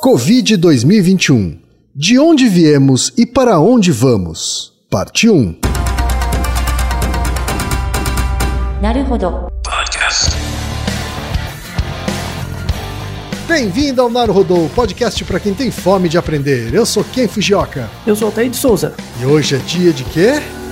[0.00, 1.58] Covid 2021.
[1.94, 4.72] De onde viemos e para onde vamos?
[4.88, 5.58] Parte 1.
[8.80, 9.48] Naruhodo.
[9.62, 10.30] Podcast.
[13.46, 16.72] Bem-vindo ao Naruhodo, podcast para quem tem fome de aprender.
[16.72, 17.86] Eu sou Ken Fujioka.
[18.06, 18.94] Eu sou o de Souza.
[19.20, 20.40] E hoje é dia de quê?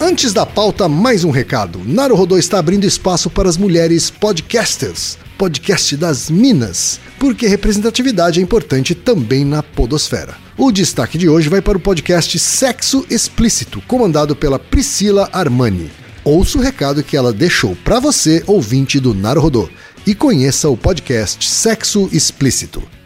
[0.00, 1.82] Antes da pauta, mais um recado.
[1.84, 8.94] Naruhodô está abrindo espaço para as mulheres podcasters, podcast das Minas, porque representatividade é importante
[8.94, 10.36] também na podosfera.
[10.56, 15.90] O destaque de hoje vai para o podcast Sexo Explícito, comandado pela Priscila Armani.
[16.22, 19.68] Ouça o recado que ela deixou para você, ouvinte do Naruhodô,
[20.06, 22.97] e conheça o podcast Sexo Explícito.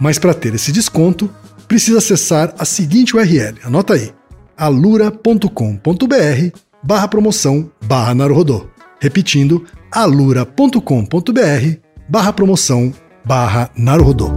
[0.00, 1.30] Mas para ter esse desconto,
[1.68, 4.10] precisa acessar a seguinte URL, anota aí,
[4.56, 5.50] alura.com.br
[6.82, 8.14] barra promoção barra.
[8.98, 10.80] Repetindo, alura.com.br
[12.08, 12.92] barra promoção
[13.24, 14.30] barra Naruhodô.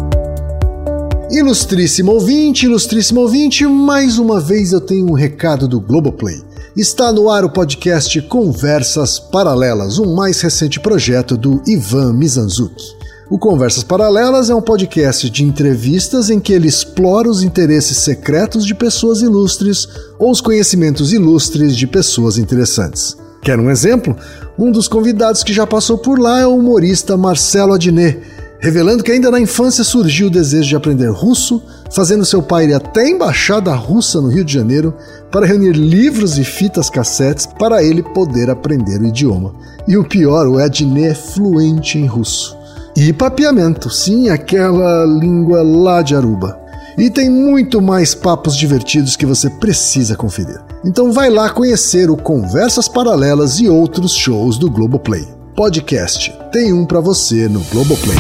[1.31, 6.39] Ilustríssimo ouvinte, ilustríssimo ouvinte, mais uma vez eu tenho um recado do Globoplay.
[6.75, 13.02] Está no ar o podcast Conversas Paralelas, o mais recente projeto do Ivan Mizanzuki.
[13.29, 18.65] O Conversas Paralelas é um podcast de entrevistas em que ele explora os interesses secretos
[18.65, 19.87] de pessoas ilustres
[20.19, 23.15] ou os conhecimentos ilustres de pessoas interessantes.
[23.41, 24.15] Quer um exemplo?
[24.59, 28.19] Um dos convidados que já passou por lá é o humorista Marcelo Adnet,
[28.59, 32.73] revelando que ainda na infância surgiu o desejo de aprender russo, fazendo seu pai ir
[32.73, 34.93] até a embaixada russa no Rio de Janeiro
[35.31, 39.53] para reunir livros e fitas cassetes para ele poder aprender o idioma.
[39.87, 42.62] E o pior, o Adnet é fluente em russo.
[42.95, 46.59] E papeamento, sim, aquela língua lá de Aruba.
[46.95, 50.61] E tem muito mais papos divertidos que você precisa conferir.
[50.85, 55.27] Então vai lá conhecer o Conversas Paralelas e outros shows do Globoplay.
[55.55, 58.17] Podcast tem um para você no Globoplay.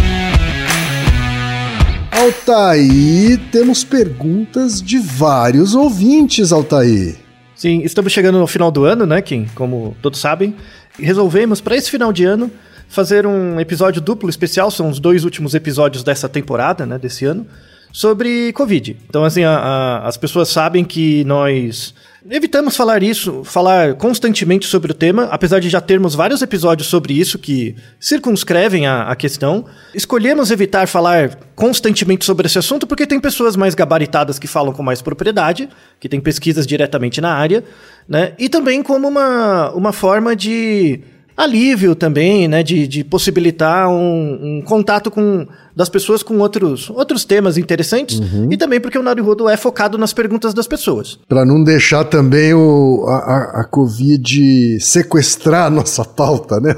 [2.11, 7.15] Altaí, temos perguntas de vários ouvintes, Altaí.
[7.55, 9.45] Sim, estamos chegando no final do ano, né, Kim?
[9.53, 10.55] Como todos sabem.
[10.97, 12.49] Resolvemos, para esse final de ano,
[12.93, 14.69] fazer um episódio duplo especial.
[14.69, 17.45] São os dois últimos episódios dessa temporada, né, desse ano,
[17.91, 18.95] sobre Covid.
[19.09, 21.93] Então, assim, a, a, as pessoas sabem que nós
[22.29, 27.13] Evitamos falar isso, falar constantemente sobre o tema, apesar de já termos vários episódios sobre
[27.13, 29.65] isso que circunscrevem a, a, questão.
[29.93, 34.81] Escolhemos evitar falar constantemente sobre esse assunto porque tem pessoas mais gabaritadas que falam com
[34.81, 35.67] mais propriedade,
[35.99, 37.61] que têm pesquisas diretamente na área,
[38.07, 38.31] né?
[38.39, 41.01] E também como uma, uma forma de
[41.35, 47.25] alívio também, né, de, de possibilitar um, um, contato com das pessoas com outros, outros
[47.25, 48.49] temas interessantes Uhum.
[48.51, 51.19] e também porque o Naruhodo é focado nas perguntas das pessoas.
[51.27, 56.73] Para não deixar também o, a, a, Covid sequestrar a nossa pauta, né?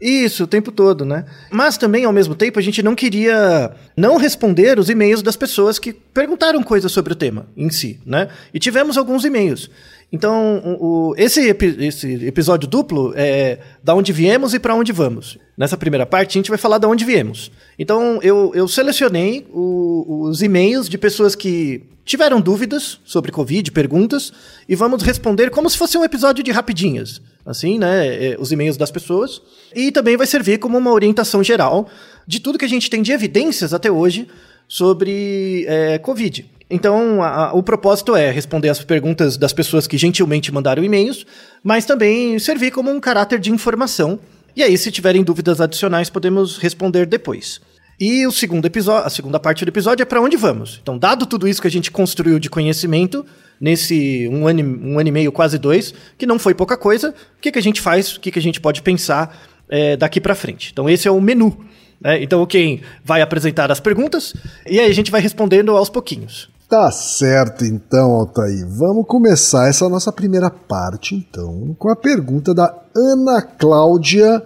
[0.00, 1.24] Isso, o tempo todo, né?
[1.50, 5.78] Mas também, ao mesmo tempo, a gente não queria não responder os e-mails das pessoas
[5.78, 8.28] que perguntaram coisas sobre o tema em si, né?
[8.54, 9.68] E tivemos alguns e-mails.
[10.10, 15.36] Então, o, esse, esse episódio duplo é da onde viemos e para onde vamos.
[15.56, 17.50] Nessa primeira parte, a gente vai falar da onde viemos.
[17.78, 24.32] Então, eu, eu selecionei o- os e-mails de pessoas que tiveram dúvidas sobre Covid, perguntas,
[24.66, 27.20] e vamos responder como se fosse um episódio de rapidinhas.
[27.44, 28.06] Assim, né?
[28.32, 29.42] é, os e-mails das pessoas.
[29.74, 31.86] E também vai servir como uma orientação geral
[32.26, 34.26] de tudo que a gente tem de evidências até hoje
[34.66, 36.46] sobre é, Covid.
[36.70, 41.24] Então, a- a- o propósito é responder as perguntas das pessoas que gentilmente mandaram e-mails,
[41.62, 44.18] mas também servir como um caráter de informação.
[44.54, 47.60] E aí, se tiverem dúvidas adicionais, podemos responder depois.
[47.98, 50.78] E o segundo episódio, a segunda parte do episódio é para onde vamos.
[50.82, 53.24] Então, dado tudo isso que a gente construiu de conhecimento
[53.60, 57.40] nesse um ano, um ano e meio, quase dois, que não foi pouca coisa, o
[57.40, 59.36] que, que a gente faz, o que, que a gente pode pensar
[59.68, 60.70] é, daqui para frente.
[60.72, 61.58] Então, esse é o menu.
[62.00, 62.22] né?
[62.22, 64.32] Então, quem vai apresentar as perguntas
[64.66, 66.48] e aí a gente vai respondendo aos pouquinhos.
[66.68, 68.62] Tá certo então, Altaí.
[68.62, 74.42] Vamos começar essa nossa primeira parte, então, com a pergunta da Ana Cláudia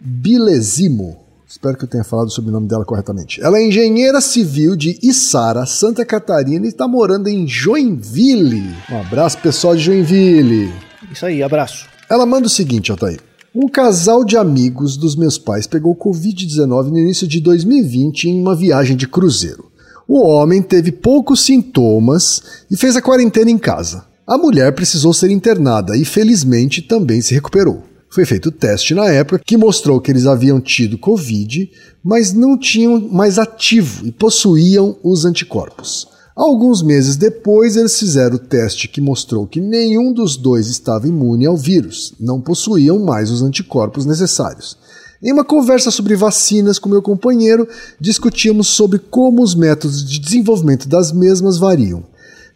[0.00, 1.18] Bilesimo.
[1.46, 3.42] Espero que eu tenha falado sobre o nome dela corretamente.
[3.42, 8.74] Ela é engenheira civil de Içara, Santa Catarina e está morando em Joinville.
[8.90, 10.72] Um abraço, pessoal de Joinville.
[11.12, 11.86] Isso aí, abraço.
[12.08, 13.20] Ela manda o seguinte, Altair.
[13.54, 18.56] Um casal de amigos dos meus pais pegou Covid-19 no início de 2020 em uma
[18.56, 19.75] viagem de cruzeiro.
[20.08, 24.04] O homem teve poucos sintomas e fez a quarentena em casa.
[24.24, 27.82] A mulher precisou ser internada e, felizmente, também se recuperou.
[28.08, 31.68] Foi feito teste na época que mostrou que eles haviam tido Covid,
[32.04, 36.06] mas não tinham mais ativo e possuíam os anticorpos.
[36.36, 41.46] Alguns meses depois, eles fizeram o teste que mostrou que nenhum dos dois estava imune
[41.46, 44.76] ao vírus, não possuíam mais os anticorpos necessários.
[45.22, 47.66] Em uma conversa sobre vacinas com meu companheiro,
[47.98, 52.04] discutíamos sobre como os métodos de desenvolvimento das mesmas variam.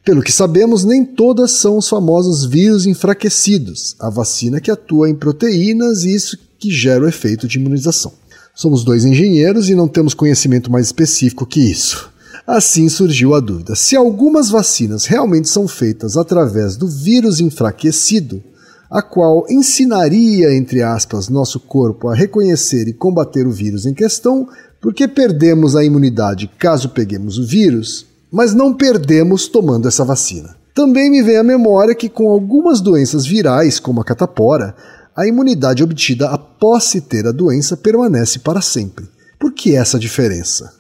[0.05, 5.15] Pelo que sabemos, nem todas são os famosos vírus enfraquecidos, a vacina que atua em
[5.15, 8.13] proteínas e isso que gera o efeito de imunização.
[8.55, 12.11] Somos dois engenheiros e não temos conhecimento mais específico que isso.
[12.47, 18.43] Assim surgiu a dúvida: se algumas vacinas realmente são feitas através do vírus enfraquecido,
[18.91, 24.49] a qual ensinaria, entre aspas, nosso corpo a reconhecer e combater o vírus em questão,
[24.81, 30.57] porque perdemos a imunidade caso peguemos o vírus, mas não perdemos tomando essa vacina.
[30.75, 34.75] Também me vem à memória que com algumas doenças virais, como a catapora,
[35.17, 39.09] a imunidade obtida após se ter a doença permanece para sempre.
[39.39, 40.73] Por que essa diferença?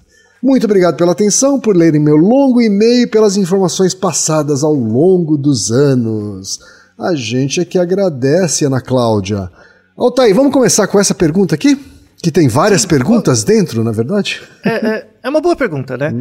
[0.42, 5.36] Muito obrigado pela atenção, por lerem meu longo e-mail e pelas informações passadas ao longo
[5.36, 6.58] dos anos.
[7.00, 9.50] A gente é que agradece, Ana Cláudia.
[9.96, 11.78] Altair, vamos começar com essa pergunta aqui?
[12.22, 14.42] Que tem várias perguntas dentro, na verdade?
[14.62, 16.12] É, é, é uma boa pergunta, né?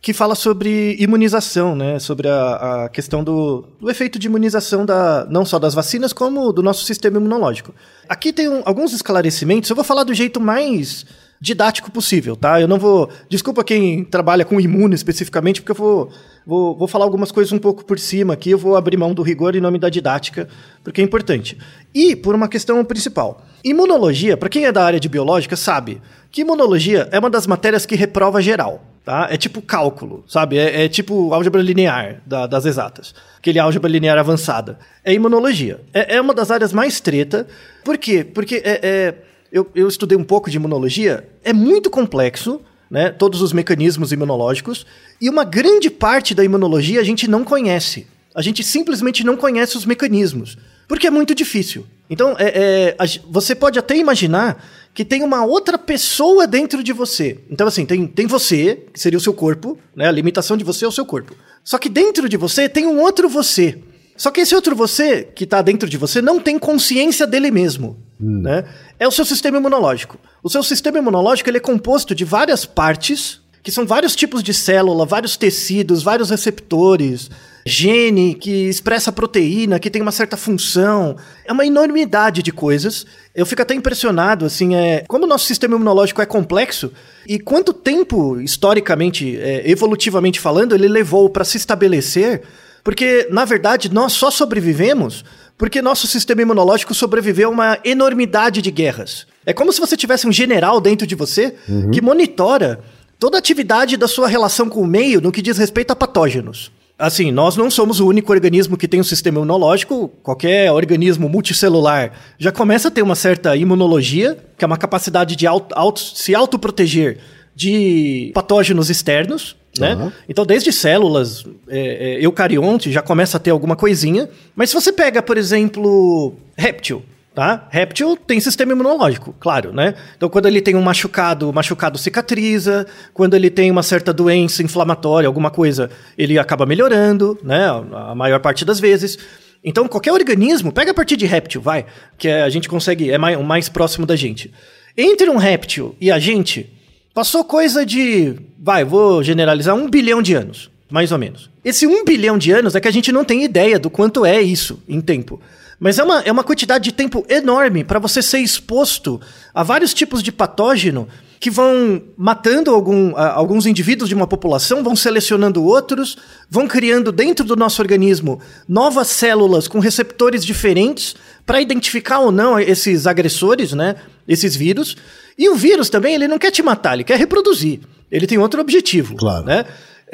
[0.00, 1.98] Que fala sobre imunização, né?
[1.98, 6.50] Sobre a, a questão do, do efeito de imunização da, não só das vacinas, como
[6.52, 7.74] do nosso sistema imunológico.
[8.08, 11.04] Aqui tem um- alguns esclarecimentos, eu vou falar do jeito mais
[11.42, 12.60] didático possível, tá?
[12.60, 13.10] Eu não vou.
[13.28, 16.08] Desculpa quem trabalha com imune especificamente, porque eu vou,
[16.46, 19.22] vou, vou falar algumas coisas um pouco por cima aqui, eu vou abrir mão do
[19.22, 20.48] rigor em nome da didática,
[20.84, 21.58] porque é importante.
[21.92, 23.44] E por uma questão principal.
[23.64, 27.84] Imunologia, para quem é da área de biológica, sabe que imunologia é uma das matérias
[27.84, 28.84] que reprova geral.
[29.04, 29.26] Tá?
[29.28, 30.56] É tipo cálculo, sabe?
[30.56, 33.12] É, é tipo álgebra linear da- das exatas.
[33.36, 34.78] Aquele álgebra linear avançada.
[35.04, 35.80] É imunologia.
[35.92, 37.48] É, é uma das áreas mais treta.
[37.84, 38.22] Por quê?
[38.22, 39.14] Porque é, é,
[39.52, 43.10] eu, eu estudei um pouco de imunologia, é muito complexo, né?
[43.10, 44.86] Todos os mecanismos imunológicos,
[45.20, 48.06] e uma grande parte da imunologia a gente não conhece.
[48.34, 50.56] A gente simplesmente não conhece os mecanismos,
[50.88, 51.86] porque é muito difícil.
[52.08, 54.62] Então, é, é, a, você pode até imaginar
[54.94, 57.38] que tem uma outra pessoa dentro de você.
[57.50, 60.08] Então, assim, tem, tem você, que seria o seu corpo, né?
[60.08, 61.34] A limitação de você é o seu corpo.
[61.62, 63.78] Só que dentro de você tem um outro você.
[64.22, 67.96] Só que esse outro você, que está dentro de você, não tem consciência dele mesmo.
[68.20, 68.42] Hum.
[68.42, 68.64] Né?
[68.96, 70.16] É o seu sistema imunológico.
[70.44, 74.54] O seu sistema imunológico ele é composto de várias partes, que são vários tipos de
[74.54, 77.28] célula, vários tecidos, vários receptores,
[77.66, 81.16] gene que expressa proteína, que tem uma certa função.
[81.44, 83.04] É uma enormidade de coisas.
[83.34, 86.92] Eu fico até impressionado, assim, é como o nosso sistema imunológico é complexo
[87.26, 92.42] e quanto tempo, historicamente, é, evolutivamente falando, ele levou para se estabelecer.
[92.84, 95.24] Porque, na verdade, nós só sobrevivemos
[95.56, 99.26] porque nosso sistema imunológico sobreviveu a uma enormidade de guerras.
[99.46, 101.90] É como se você tivesse um general dentro de você uhum.
[101.90, 102.80] que monitora
[103.18, 106.72] toda a atividade da sua relação com o meio no que diz respeito a patógenos.
[106.98, 110.08] Assim, nós não somos o único organismo que tem um sistema imunológico.
[110.22, 115.46] Qualquer organismo multicelular já começa a ter uma certa imunologia, que é uma capacidade de
[115.46, 117.18] auto, auto, se autoproteger
[117.54, 119.56] de patógenos externos.
[119.78, 119.94] Né?
[119.94, 120.12] Uhum.
[120.28, 121.78] Então, desde células é,
[122.18, 124.28] é, eucariontes já começa a ter alguma coisinha.
[124.54, 127.02] Mas se você pega, por exemplo, réptil,
[127.34, 127.66] Tá?
[127.70, 129.94] Réptil tem sistema imunológico, claro, né?
[130.14, 132.86] Então, quando ele tem um machucado, o machucado cicatriza.
[133.14, 137.68] Quando ele tem uma certa doença inflamatória, alguma coisa, ele acaba melhorando, né?
[137.94, 139.18] A maior parte das vezes.
[139.64, 141.86] Então, qualquer organismo, pega a partir de réptil, vai,
[142.18, 144.52] que a gente consegue, é mais, o mais próximo da gente.
[144.94, 146.70] Entre um réptil e a gente,
[147.14, 151.50] passou coisa de, vai, vou generalizar, um bilhão de anos, mais ou menos.
[151.64, 154.40] Esse um bilhão de anos é que a gente não tem ideia do quanto é
[154.40, 155.40] isso em tempo.
[155.78, 159.20] Mas é uma, é uma quantidade de tempo enorme para você ser exposto
[159.52, 161.08] a vários tipos de patógeno
[161.40, 166.16] que vão matando algum, alguns indivíduos de uma população, vão selecionando outros,
[166.48, 172.60] vão criando dentro do nosso organismo novas células com receptores diferentes para identificar ou não
[172.60, 173.96] esses agressores, né?
[174.26, 174.96] Esses vírus.
[175.38, 177.80] E o vírus também, ele não quer te matar, ele quer reproduzir.
[178.10, 179.16] Ele tem outro objetivo.
[179.16, 179.46] Claro.
[179.46, 179.64] Né?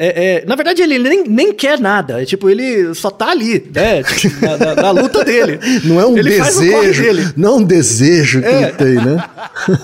[0.00, 2.22] É, é, na verdade, ele nem, nem quer nada.
[2.22, 4.04] É, tipo, ele só tá ali, né?
[4.04, 5.58] Tipo, na, na, na, luta dele.
[5.82, 7.34] Não é um ele desejo.
[7.36, 8.62] Não é um desejo que é.
[8.62, 9.24] ele tem, né?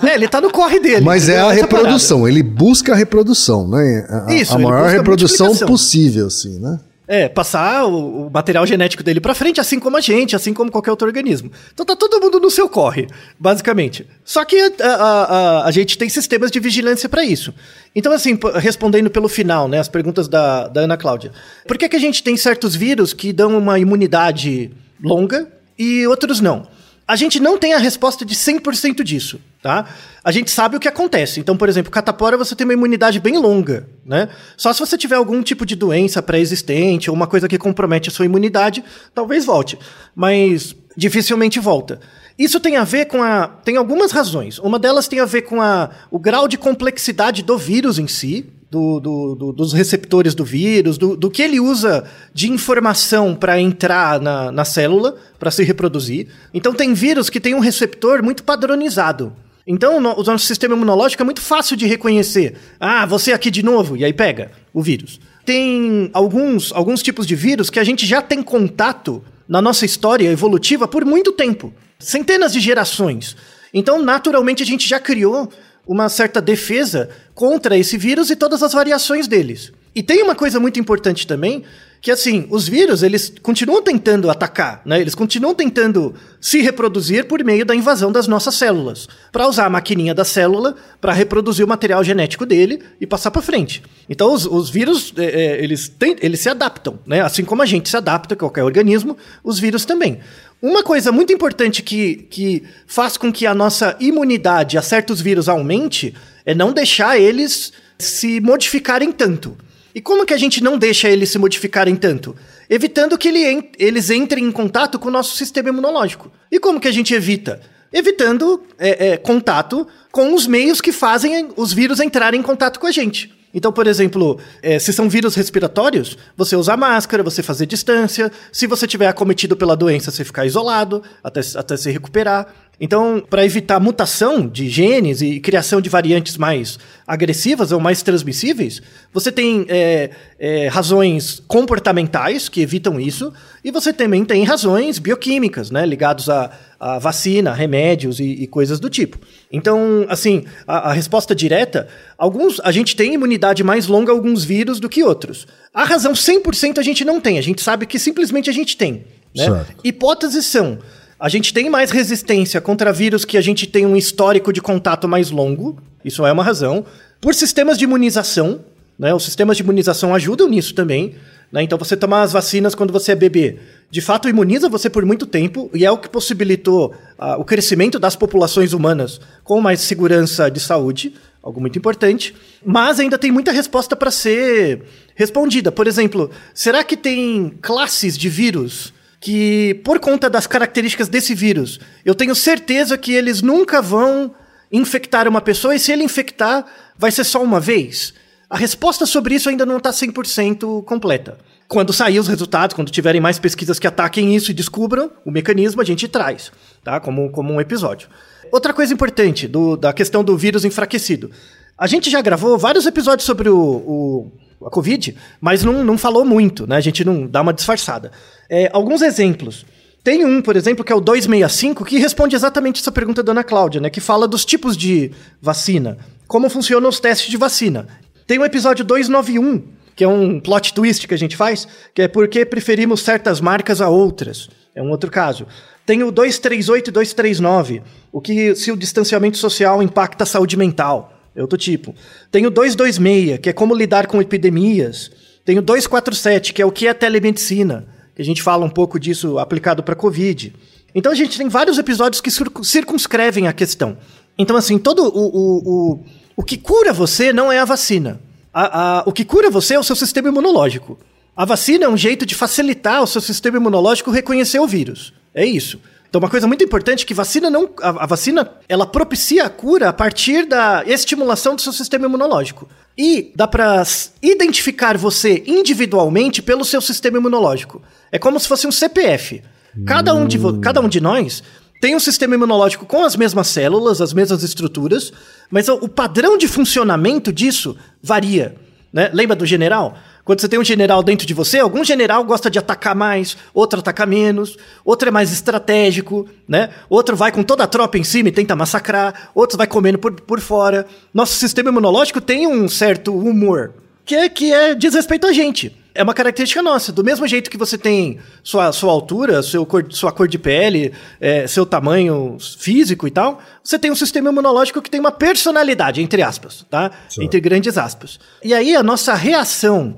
[0.03, 1.01] É, ele tá no corre dele.
[1.01, 2.19] Mas é a reprodução.
[2.19, 2.33] Parada.
[2.33, 4.07] Ele busca a reprodução, né?
[4.09, 6.79] A, Isso, a maior reprodução possível, assim, né?
[7.07, 10.71] É, passar o, o material genético dele para frente, assim como a gente, assim como
[10.71, 11.51] qualquer outro organismo.
[11.73, 13.07] Então tá todo mundo no seu corre,
[13.39, 14.07] basicamente.
[14.23, 17.53] Só que a, a, a, a gente tem sistemas de vigilância para isso.
[17.95, 21.31] Então, assim, respondendo pelo final, né, as perguntas da, da Ana Cláudia.
[21.67, 24.71] Por que, que a gente tem certos vírus que dão uma imunidade
[25.01, 25.47] longa
[25.77, 26.67] e outros não?
[27.07, 29.85] A gente não tem a resposta de 100% disso, tá?
[30.23, 31.39] A gente sabe o que acontece.
[31.39, 34.29] Então, por exemplo, catapora você tem uma imunidade bem longa, né?
[34.57, 38.11] Só se você tiver algum tipo de doença pré-existente ou uma coisa que compromete a
[38.11, 38.83] sua imunidade,
[39.13, 39.77] talvez volte,
[40.15, 41.99] mas dificilmente volta.
[42.37, 43.47] Isso tem a ver com a.
[43.47, 44.57] Tem algumas razões.
[44.59, 48.45] Uma delas tem a ver com a, o grau de complexidade do vírus em si,
[48.75, 52.03] do, do, do, dos receptores do vírus, do, do que ele usa
[52.33, 56.27] de informação para entrar na, na célula, para se reproduzir.
[56.53, 59.31] Então, tem vírus que tem um receptor muito padronizado.
[59.65, 62.55] Então, o nosso sistema imunológico é muito fácil de reconhecer.
[62.79, 65.19] Ah, você aqui de novo, e aí pega o vírus.
[65.45, 70.29] Tem alguns, alguns tipos de vírus que a gente já tem contato na nossa história
[70.29, 73.37] evolutiva por muito tempo centenas de gerações.
[73.73, 75.49] Então, naturalmente, a gente já criou
[75.87, 79.71] uma certa defesa contra esse vírus e todas as variações deles.
[79.93, 81.63] E tem uma coisa muito importante também,
[82.05, 85.01] que assim, os vírus, eles continuam tentando atacar, né?
[85.01, 89.69] Eles continuam tentando se reproduzir por meio da invasão das nossas células, para usar a
[89.71, 93.81] maquininha da célula para reproduzir o material genético dele e passar para frente.
[94.07, 97.21] Então, os, os vírus, é, é, eles, tem, eles se adaptam, né?
[97.21, 100.19] Assim como a gente se adapta, qualquer organismo, os vírus também.
[100.61, 105.49] Uma coisa muito importante que, que faz com que a nossa imunidade a certos vírus
[105.49, 106.13] aumente
[106.45, 109.57] é não deixar eles se modificarem tanto.
[109.95, 112.35] E como que a gente não deixa eles se modificarem tanto?
[112.69, 116.29] Evitando que ele, eles entrem em contato com o nosso sistema imunológico.
[116.51, 117.61] E como que a gente evita?
[117.93, 122.87] Evitando é, é, contato com os meios que fazem os vírus entrarem em contato com
[122.87, 123.33] a gente.
[123.53, 128.29] Então, por exemplo, é, se são vírus respiratórios, você usar máscara, você fazer distância.
[128.51, 132.53] Se você tiver acometido pela doença, você ficar isolado até, até se recuperar.
[132.79, 136.77] Então, para evitar mutação de genes e criação de variantes mais
[137.07, 138.81] agressivas ou mais transmissíveis,
[139.13, 143.31] você tem é, é, razões comportamentais que evitam isso,
[143.63, 148.79] e você também tem razões bioquímicas, né, ligados a, a vacina, remédios e, e, coisas
[148.79, 149.17] do tipo.
[149.51, 154.43] Então, assim, a, a, resposta direta, alguns a gente tem imunidade mais longa a alguns
[154.43, 155.47] vírus do que outros.
[155.73, 159.05] A razão 100% a gente não tem, a gente sabe que simplesmente a gente tem.
[159.35, 159.65] Né?
[159.83, 160.79] Hipóteses são
[161.19, 165.07] a gente tem mais resistência contra vírus que a gente tem um histórico de contato
[165.07, 166.85] mais longo, isso é uma razão.
[167.21, 168.61] Por sistemas de imunização,
[168.97, 169.13] né?
[169.13, 171.15] Os sistemas de imunização ajudam nisso também.
[171.51, 171.63] Né?
[171.63, 173.57] Então, você tomar as vacinas quando você é bebê,
[173.89, 177.99] de fato imuniza você por muito tempo e é o que possibilitou uh, o crescimento
[177.99, 182.35] das populações humanas com mais segurança de saúde, algo muito importante.
[182.65, 184.81] Mas ainda tem muita resposta para ser
[185.15, 185.71] respondida.
[185.71, 188.93] Por exemplo, será que tem classes de vírus
[189.25, 194.35] que, por conta das características desse vírus, eu tenho certeza que eles nunca vão
[194.71, 196.63] infectar uma pessoa e se ele infectar,
[196.95, 198.13] vai ser só uma vez?
[198.47, 201.39] A resposta sobre isso ainda não está 100% completa.
[201.67, 205.81] Quando sair os resultados, quando tiverem mais pesquisas que ataquem isso e descubram o mecanismo,
[205.81, 206.51] a gente traz,
[206.83, 206.99] tá?
[206.99, 208.07] Como, como um episódio.
[208.51, 211.31] Outra coisa importante do, da questão do vírus enfraquecido.
[211.75, 214.31] A gente já gravou vários episódios sobre o, o
[214.63, 216.77] a Covid, mas não, não falou muito, né?
[216.77, 218.11] A gente não dá uma disfarçada.
[218.49, 219.65] É, alguns exemplos.
[220.03, 223.43] Tem um, por exemplo, que é o 265, que responde exatamente essa pergunta da Ana
[223.43, 223.89] Cláudia, né?
[223.89, 225.97] Que fala dos tipos de vacina,
[226.27, 227.87] como funcionam os testes de vacina.
[228.27, 229.63] Tem o episódio 291,
[229.95, 233.81] que é um plot twist que a gente faz, que é porque preferimos certas marcas
[233.81, 234.49] a outras.
[234.75, 235.47] É um outro caso.
[235.85, 237.81] Tem o 238 e 239,
[238.11, 241.14] o que se o distanciamento social impacta a saúde mental.
[241.35, 241.93] É outro tipo.
[242.31, 245.11] Tem o 226, que é como lidar com epidemias.
[245.43, 248.97] Tem o 247, que é o que é telemedicina que a gente fala um pouco
[248.97, 250.53] disso aplicado para Covid.
[250.95, 252.31] Então a gente tem vários episódios que
[252.63, 253.97] circunscrevem a questão.
[254.37, 256.05] Então, assim, todo o, o, o,
[256.37, 258.19] o que cura você não é a vacina.
[258.53, 260.97] A, a, o que cura você é o seu sistema imunológico.
[261.35, 265.13] A vacina é um jeito de facilitar o seu sistema imunológico reconhecer o vírus.
[265.33, 265.81] É isso.
[266.15, 267.69] Então, uma coisa muito importante é que vacina não.
[267.81, 272.69] A, a, vacina ela propicia a cura a partir da estimulação do seu sistema imunológico.
[272.97, 273.83] E dá para
[274.23, 277.81] identificar você individualmente pelo seu sistema imunológico.
[278.13, 279.43] É como se fosse um CPF.
[279.85, 281.43] Cada um de, cada um de nós
[281.81, 285.11] tem um sistema imunológico com as mesmas células, as mesmas estruturas,
[285.51, 288.55] mas o padrão de funcionamento disso varia.
[288.93, 289.09] Né?
[289.13, 289.97] Lembra do general?
[290.25, 293.79] Quando você tem um general dentro de você, algum general gosta de atacar mais, outro
[293.79, 296.71] ataca menos, outro é mais estratégico, né?
[296.89, 300.11] Outro vai com toda a tropa em cima e tenta massacrar, outro vai comendo por,
[300.11, 300.87] por fora.
[301.13, 305.85] Nosso sistema imunológico tem um certo humor, que é, que é diz respeito a gente
[305.95, 306.91] é uma característica nossa.
[306.91, 310.91] Do mesmo jeito que você tem sua, sua altura, seu cor, sua cor de pele,
[311.21, 316.01] é, seu tamanho físico e tal, você tem um sistema imunológico que tem uma personalidade,
[316.01, 316.91] entre aspas, tá?
[317.17, 318.19] Entre grandes aspas.
[318.43, 319.95] E aí a nossa reação,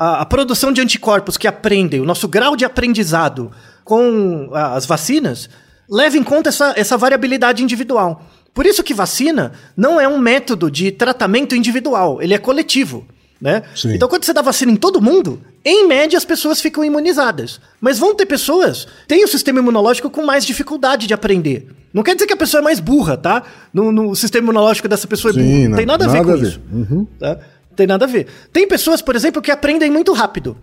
[0.00, 3.52] a, a produção de anticorpos que aprendem, o nosso grau de aprendizado
[3.84, 5.50] com as vacinas,
[5.88, 8.24] leva em conta essa, essa variabilidade individual.
[8.54, 13.06] Por isso que vacina não é um método de tratamento individual, ele é coletivo
[13.40, 13.62] né?
[13.86, 17.58] Então, quando você dá vacina em todo mundo, em média as pessoas ficam imunizadas.
[17.80, 21.68] Mas vão ter pessoas que têm o sistema imunológico com mais dificuldade de aprender.
[21.92, 23.42] Não quer dizer que a pessoa é mais burra, tá?
[23.72, 25.68] No, no sistema imunológico dessa pessoa Sim, é burro.
[25.70, 26.48] Não tem nada a ver nada com a ver.
[26.48, 26.60] isso.
[26.70, 27.06] Uhum.
[27.18, 27.38] Tá?
[27.76, 28.26] Tem nada a ver.
[28.52, 30.56] Tem pessoas, por exemplo, que aprendem muito rápido.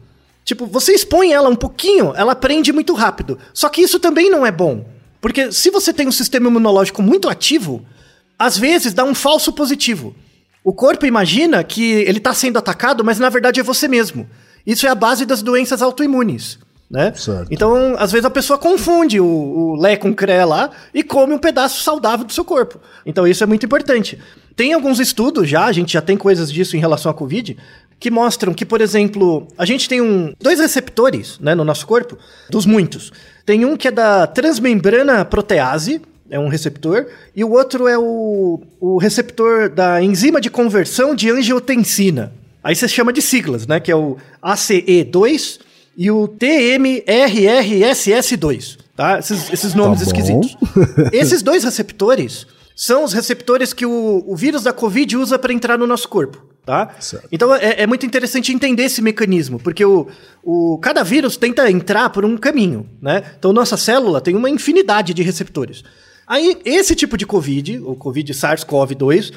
[0.43, 3.38] Tipo, você expõe ela um pouquinho, ela aprende muito rápido.
[3.54, 4.86] Só que isso também não é bom.
[5.20, 7.86] Porque se você tem um sistema imunológico muito ativo,
[8.38, 10.15] às vezes dá um falso positivo.
[10.63, 14.30] O corpo imagina que ele está sendo atacado, mas na verdade é você mesmo.
[14.65, 16.60] Isso é a base das doenças autoimunes.
[16.89, 17.13] Né?
[17.52, 21.38] Então, às vezes a pessoa confunde o, o Lé com Cré lá e come um
[21.38, 22.80] pedaço saudável do seu corpo.
[23.06, 24.17] Então, isso é muito importante.
[24.58, 27.56] Tem alguns estudos já, a gente já tem coisas disso em relação à Covid,
[28.00, 32.17] que mostram que, por exemplo, a gente tem um, dois receptores né, no nosso corpo,
[32.50, 33.13] dos muitos.
[33.46, 38.60] Tem um que é da transmembrana protease, é um receptor, e o outro é o,
[38.80, 42.34] o receptor da enzima de conversão de angiotensina.
[42.63, 43.80] Aí você chama de siglas, né?
[43.80, 45.60] Que é o ACE2
[45.96, 49.20] e o TMRRSS2, tá?
[49.20, 50.58] Esses, esses nomes tá esquisitos.
[51.13, 55.80] Esses dois receptores são os receptores que o, o vírus da Covid usa para entrar
[55.80, 56.46] no nosso corpo.
[56.63, 56.96] Tá?
[57.32, 60.08] Então é, é, muito interessante entender esse mecanismo, porque o,
[60.44, 62.88] o, cada vírus tenta entrar por um caminho.
[63.02, 63.24] Né?
[63.40, 65.84] Então nossa célula tem uma infinidade de receptores.
[66.28, 69.34] Aí, esse tipo de Covid, o Covid SARS-CoV-2,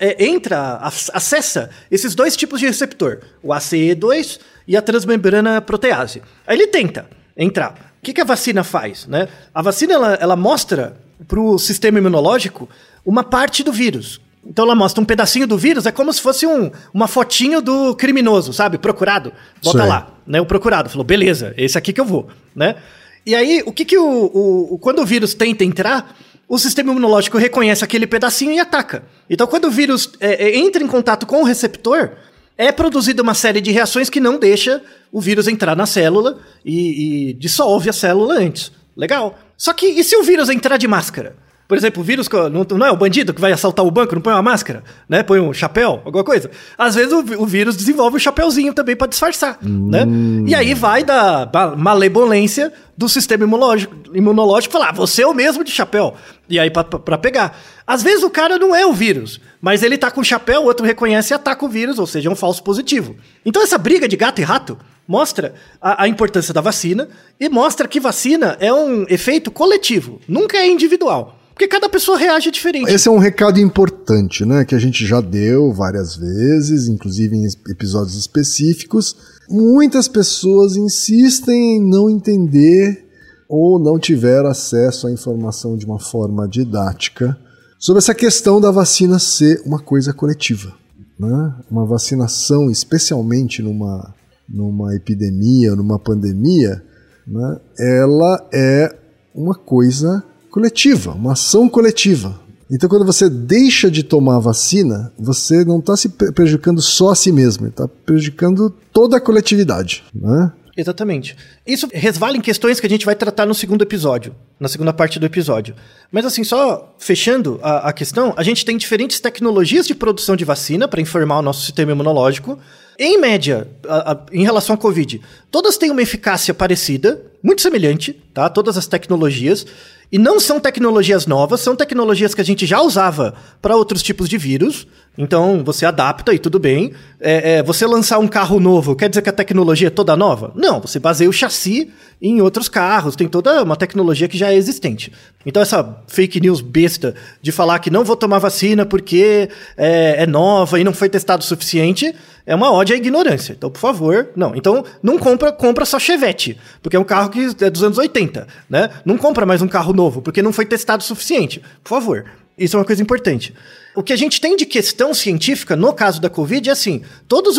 [0.00, 6.20] é, entra, acessa esses dois tipos de receptor, o ACE2 e a transmembrana protease.
[6.46, 7.94] Aí ele tenta entrar.
[8.00, 9.06] O que, que a vacina faz?
[9.06, 9.28] Né?
[9.54, 12.68] A vacina ela, ela mostra para o sistema imunológico
[13.04, 14.20] uma parte do vírus.
[14.44, 17.94] Então ela mostra um pedacinho do vírus, é como se fosse um, uma fotinho do
[17.96, 18.78] criminoso, sabe?
[18.78, 19.32] Procurado.
[19.62, 19.88] Bota Sei.
[19.88, 20.40] lá, né?
[20.40, 20.88] O procurado.
[20.88, 22.76] Falou, beleza, esse aqui que eu vou, né?
[23.24, 26.16] E aí, o que que o, o- o- Quando o vírus tenta entrar,
[26.48, 29.02] o sistema imunológico reconhece aquele pedacinho e ataca.
[29.28, 32.10] Então, quando o vírus é, é, entra em contato com o receptor,
[32.56, 37.30] é produzida uma série de reações que não deixa o vírus entrar na célula e,
[37.30, 38.70] e dissolve a célula antes.
[38.96, 39.36] Legal.
[39.56, 41.36] Só que e se o vírus entrar de máscara?
[41.68, 44.32] Por exemplo, o vírus não, é o bandido que vai assaltar o banco, não põe
[44.32, 45.24] uma máscara, né?
[45.24, 46.48] Põe um chapéu, alguma coisa.
[46.78, 50.04] Às vezes o, vírus desenvolve um chapéuzinho também para disfarçar, né?
[50.46, 55.64] E aí vai da malebolência do sistema imunológico, imunológico falar, "Ah, você é o mesmo
[55.64, 56.14] de chapéu.
[56.48, 57.58] E aí pra pegar.
[57.84, 60.86] Às vezes o cara não é o vírus, mas ele tá com chapéu, o outro
[60.86, 63.16] reconhece e ataca o vírus, ou seja, é um falso positivo.
[63.44, 67.08] Então essa briga de gato e rato mostra a, a importância da vacina
[67.40, 71.36] e mostra que vacina é um efeito coletivo, nunca é individual.
[71.52, 72.88] Porque cada pessoa reage diferente.
[72.88, 74.64] Esse é um recado importante, né?
[74.64, 79.16] Que a gente já deu várias vezes, inclusive em episódios específicos.
[79.50, 83.04] Muitas pessoas insistem em não entender
[83.48, 87.36] ou não tiveram acesso à informação de uma forma didática
[87.78, 90.72] sobre essa questão da vacina ser uma coisa coletiva.
[91.18, 91.54] Né?
[91.70, 94.14] Uma vacinação, especialmente numa,
[94.48, 96.82] numa epidemia, numa pandemia,
[97.26, 97.60] né?
[97.78, 98.94] ela é
[99.34, 102.40] uma coisa coletiva, uma ação coletiva.
[102.70, 107.10] Então, quando você deixa de tomar a vacina, você não está se pre- prejudicando só
[107.10, 110.02] a si mesmo, está prejudicando toda a coletividade.
[110.14, 110.52] Né?
[110.76, 111.36] Exatamente.
[111.66, 115.18] Isso resvala em questões que a gente vai tratar no segundo episódio, na segunda parte
[115.18, 115.74] do episódio.
[116.10, 120.44] Mas assim, só fechando a, a questão, a gente tem diferentes tecnologias de produção de
[120.44, 122.58] vacina para informar o nosso sistema imunológico.
[122.98, 128.14] Em média, a- a- em relação à Covid, todas têm uma eficácia parecida, muito semelhante,
[128.32, 128.48] tá?
[128.48, 129.66] Todas as tecnologias.
[130.10, 134.28] E não são tecnologias novas, são tecnologias que a gente já usava para outros tipos
[134.28, 134.86] de vírus.
[135.18, 136.92] Então você adapta e tudo bem.
[137.20, 140.52] É, é, você lançar um carro novo, quer dizer que a tecnologia é toda nova?
[140.54, 141.90] Não, você baseia o chassi
[142.22, 145.12] em outros carros, tem toda uma tecnologia que já é existente.
[145.44, 150.26] Então essa fake news besta de falar que não vou tomar vacina porque é, é
[150.26, 152.14] nova e não foi testado o suficiente
[152.46, 153.52] é uma ódio à ignorância.
[153.52, 154.54] Então, por favor, não.
[154.54, 158.46] Então, não compra, compra só Chevette, porque é um carro que é dos anos 80,
[158.70, 158.88] né?
[159.04, 161.60] Não compra mais um carro novo, porque não foi testado o suficiente.
[161.82, 162.24] Por favor.
[162.56, 163.52] Isso é uma coisa importante.
[163.94, 167.58] O que a gente tem de questão científica no caso da Covid é assim: todas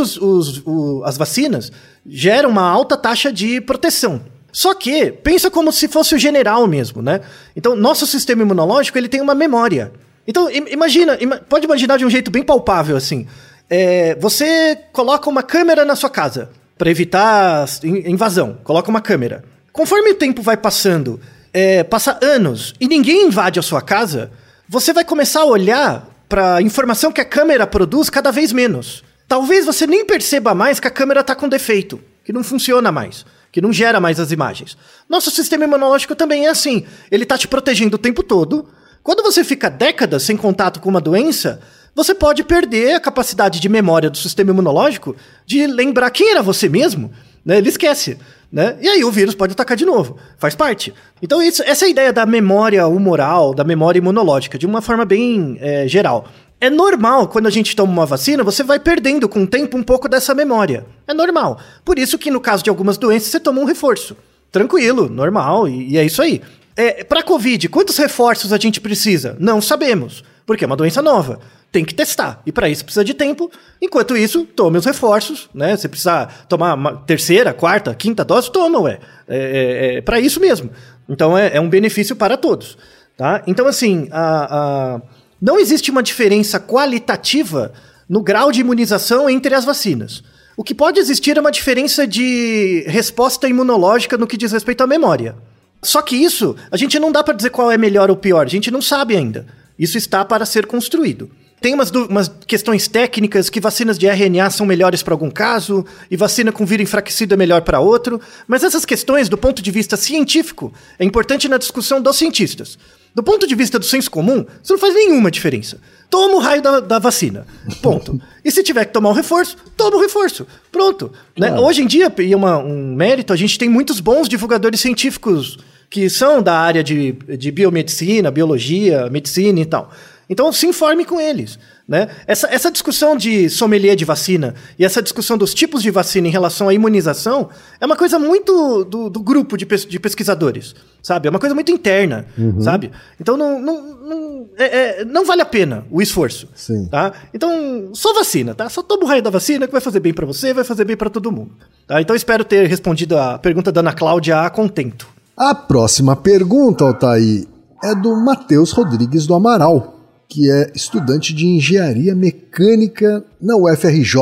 [1.05, 1.71] as vacinas
[2.03, 4.23] geram uma alta taxa de proteção.
[4.57, 7.21] Só que, pensa como se fosse o general mesmo, né?
[7.55, 9.91] Então, nosso sistema imunológico ele tem uma memória.
[10.27, 13.27] Então, im- imagina, ima- pode imaginar de um jeito bem palpável assim.
[13.69, 18.57] É, você coloca uma câmera na sua casa para evitar as- in- invasão.
[18.63, 19.43] Coloca uma câmera.
[19.71, 21.19] Conforme o tempo vai passando,
[21.53, 24.31] é, passa anos e ninguém invade a sua casa,
[24.67, 29.03] você vai começar a olhar para a informação que a câmera produz cada vez menos.
[29.27, 33.23] Talvez você nem perceba mais que a câmera está com defeito, que não funciona mais,
[33.57, 34.77] que não gera mais as imagens.
[35.09, 36.85] Nosso sistema imunológico também é assim.
[37.09, 38.67] Ele está te protegendo o tempo todo.
[39.01, 41.59] Quando você fica décadas sem contato com uma doença,
[41.95, 46.69] você pode perder a capacidade de memória do sistema imunológico de lembrar quem era você
[46.69, 47.11] mesmo.
[47.43, 47.57] Né?
[47.57, 48.19] Ele esquece.
[48.51, 48.77] Né?
[48.79, 50.19] E aí o vírus pode atacar de novo.
[50.37, 50.93] Faz parte.
[51.19, 55.03] Então, isso- essa é a ideia da memória humoral, da memória imunológica, de uma forma
[55.03, 56.27] bem é, geral.
[56.59, 59.83] É normal, quando a gente toma uma vacina, você vai perdendo com o tempo um
[59.83, 60.85] pouco dessa memória.
[61.07, 61.59] É normal.
[61.85, 64.17] Por isso que no caso de algumas doenças você toma um reforço.
[64.51, 66.41] Tranquilo, normal, e, e é isso aí.
[66.75, 69.35] É, para Covid, quantos reforços a gente precisa?
[69.39, 71.39] Não sabemos, porque é uma doença nova.
[71.71, 73.51] Tem que testar, e para isso precisa de tempo.
[73.81, 75.75] Enquanto isso, tome os reforços, né?
[75.75, 78.99] Se precisar tomar uma terceira, quarta, quinta dose, toma, ué.
[79.27, 80.71] É, é, para isso mesmo.
[81.09, 82.77] Então é, é um benefício para todos,
[83.17, 83.43] tá?
[83.45, 85.01] Então, assim, a- a-
[85.41, 87.73] não existe uma diferença qualitativa
[88.09, 90.23] no grau de imunização entre as vacinas.
[90.55, 94.87] O que pode existir é uma diferença de resposta imunológica no que diz respeito à
[94.87, 95.35] memória.
[95.83, 98.49] Só que isso, a gente não dá para dizer qual é melhor ou pior, a
[98.49, 99.45] gente não sabe ainda.
[99.77, 101.29] Isso está para ser construído.
[101.59, 106.15] Tem umas, umas questões técnicas que vacinas de RNA são melhores para algum caso e
[106.15, 109.97] vacina com vírus enfraquecido é melhor para outro, mas essas questões, do ponto de vista
[109.97, 112.77] científico, é importante na discussão dos cientistas.
[113.17, 115.79] Do ponto de vista do senso comum, isso não faz nenhuma diferença.
[116.07, 117.47] Toma o raio da, da vacina.
[117.81, 118.21] Ponto.
[118.45, 120.45] e se tiver que tomar um reforço, toma o reforço.
[120.71, 121.11] Pronto.
[121.35, 121.51] Né?
[121.59, 125.57] Hoje em dia, e é uma- um mérito, a gente tem muitos bons divulgadores científicos
[125.89, 129.91] que são da área de, de biomedicina, biologia, medicina e tal.
[130.29, 131.57] Então se informe com eles.
[131.87, 132.09] Né?
[132.27, 136.31] Essa, essa discussão de sommelier de vacina e essa discussão dos tipos de vacina em
[136.31, 137.47] relação à imunização
[137.79, 141.27] é uma coisa muito do, do grupo de, pes, de pesquisadores, sabe?
[141.27, 142.25] É uma coisa muito interna,
[142.59, 142.91] sabe?
[143.21, 146.87] Então não, não, não, é- é- não vale a pena o esforço, Sim.
[146.91, 147.13] tá?
[147.33, 148.67] Então só vacina, tá?
[148.67, 150.97] Só toma o raio da vacina que vai fazer bem pra você, vai fazer bem
[150.97, 151.51] pra todo mundo.
[151.87, 152.01] Tá?
[152.01, 155.07] Então espero ter respondido a pergunta da Ana Cláudia a contento.
[155.37, 157.45] A próxima pergunta, Altair,
[157.81, 159.96] é do Matheus Rodrigues do Amaral,
[160.27, 164.21] que é estudante de engenharia mecânica na UFRJ.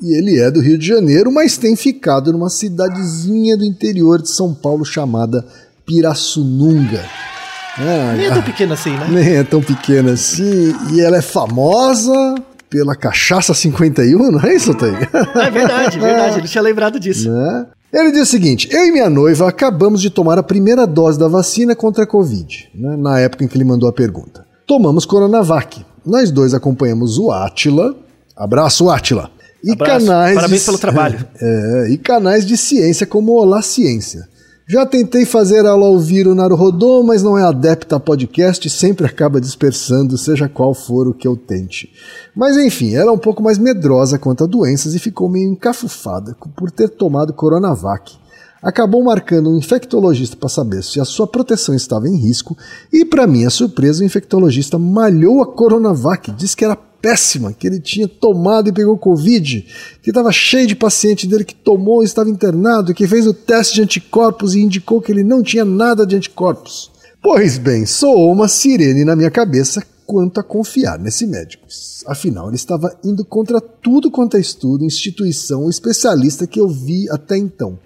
[0.00, 4.28] E ele é do Rio de Janeiro, mas tem ficado numa cidadezinha do interior de
[4.28, 5.44] São Paulo chamada
[5.86, 7.04] Pirassununga.
[7.78, 9.06] Ah, Nem é tão pequeno assim, né?
[9.10, 10.74] nem é tão pequena assim.
[10.92, 12.34] E ela é famosa
[12.68, 15.08] pela cachaça 51, não é isso, Altair?
[15.34, 16.38] É verdade, verdade.
[16.38, 17.30] Ele tinha lembrado disso.
[17.30, 17.66] né?
[17.92, 21.28] Ele diz o seguinte: eu e minha noiva acabamos de tomar a primeira dose da
[21.28, 24.44] vacina contra a Covid, né, na época em que ele mandou a pergunta.
[24.66, 25.84] Tomamos Coronavac.
[26.04, 27.94] Nós dois acompanhamos o Átila.
[28.36, 29.30] Abraço, Átila.
[29.62, 30.06] E Abraço.
[30.06, 31.26] canais Parabéns de- pelo trabalho.
[31.40, 34.28] É, e canais de ciência como Olá Ciência.
[34.68, 39.04] Já tentei fazer aula ouvir o Naruhodô, mas não é adepta a podcast e sempre
[39.04, 41.90] acaba dispersando, seja qual for o que eu tente.
[42.34, 46.36] Mas enfim, ela é um pouco mais medrosa quanto a doenças e ficou meio encafufada
[46.56, 48.16] por ter tomado Coronavac.
[48.62, 52.56] Acabou marcando um infectologista para saber se a sua proteção estava em risco
[52.92, 57.80] e, para minha surpresa, o infectologista malhou a Coronavac, disse que era péssima, que ele
[57.80, 59.66] tinha tomado e pegou Covid,
[60.00, 63.74] que estava cheio de paciente dele que tomou e estava internado, que fez o teste
[63.74, 66.92] de anticorpos e indicou que ele não tinha nada de anticorpos.
[67.20, 71.66] Pois bem, soou uma sirene na minha cabeça quanto a confiar nesse médico.
[72.06, 77.36] Afinal, ele estava indo contra tudo quanto é estudo, instituição, especialista que eu vi até
[77.36, 77.78] então.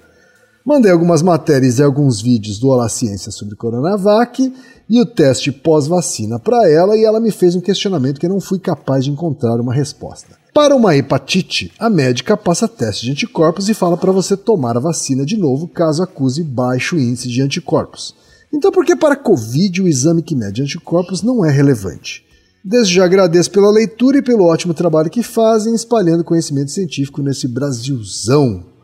[0.67, 4.53] Mandei algumas matérias e alguns vídeos do Olá Ciência sobre Coronavac
[4.91, 8.41] e o teste pós-vacina para ela e ela me fez um questionamento que eu não
[8.41, 10.37] fui capaz de encontrar uma resposta.
[10.53, 14.81] Para uma hepatite, a médica passa teste de anticorpos e fala para você tomar a
[14.81, 18.13] vacina de novo caso acuse baixo índice de anticorpos.
[18.53, 22.25] Então por que para Covid o exame que mede anticorpos não é relevante?
[22.65, 27.47] Desde já agradeço pela leitura e pelo ótimo trabalho que fazem espalhando conhecimento científico nesse
[27.47, 28.75] Brasilzão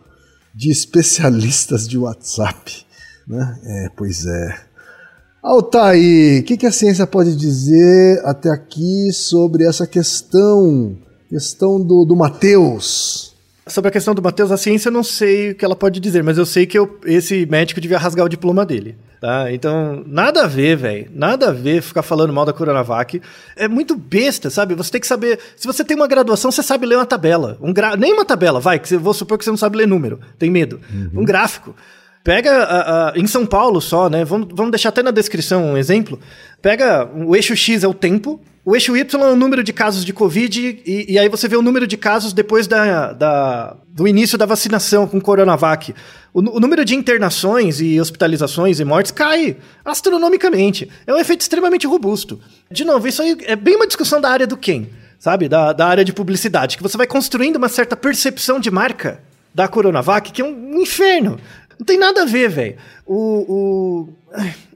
[0.54, 2.84] de especialistas de WhatsApp.
[3.26, 3.58] Né?
[3.64, 4.56] É, pois é.
[5.42, 10.96] Altair, o que, que a ciência pode dizer até aqui sobre essa questão?
[11.28, 13.34] Questão do, do Mateus.
[13.66, 16.22] Sobre a questão do Matheus, a ciência eu não sei o que ela pode dizer,
[16.22, 18.96] mas eu sei que eu- esse médico devia rasgar o diploma dele.
[19.22, 19.52] Tá?
[19.52, 21.08] Então, nada a ver, velho.
[21.14, 23.22] Nada a ver ficar falando mal da Coronavac.
[23.54, 24.74] É muito besta, sabe?
[24.74, 25.38] Você tem que saber.
[25.56, 27.56] Se você tem uma graduação, você sabe ler uma tabela.
[27.60, 27.96] Um gra...
[27.96, 30.18] Nem uma tabela, vai, que você, vou supor que você não sabe ler número.
[30.40, 30.80] Tem medo.
[31.14, 31.72] Um gráfico.
[32.24, 34.24] Pega a- a- em São Paulo só, né?
[34.24, 36.18] Vamos, vamos deixar até na descrição um exemplo.
[36.60, 40.04] Pega o eixo X é o tempo, o eixo Y é o número de casos
[40.04, 44.06] de Covid, e, e aí você vê o número de casos depois da, da- do
[44.08, 45.92] início da vacinação com Coronavac.
[46.34, 50.88] O, o número de internações e hospitalizações e mortes cai astronomicamente.
[51.06, 52.40] É um efeito extremamente robusto.
[52.70, 55.48] De novo, isso aí é bem uma discussão da área do quem, sabe?
[55.48, 59.20] Da, da área de publicidade, que você vai construindo uma certa percepção de marca
[59.54, 61.38] da Coronavac, que é um inferno.
[61.78, 62.76] Não tem nada a ver, velho.
[63.06, 63.18] O.
[63.48, 64.08] o...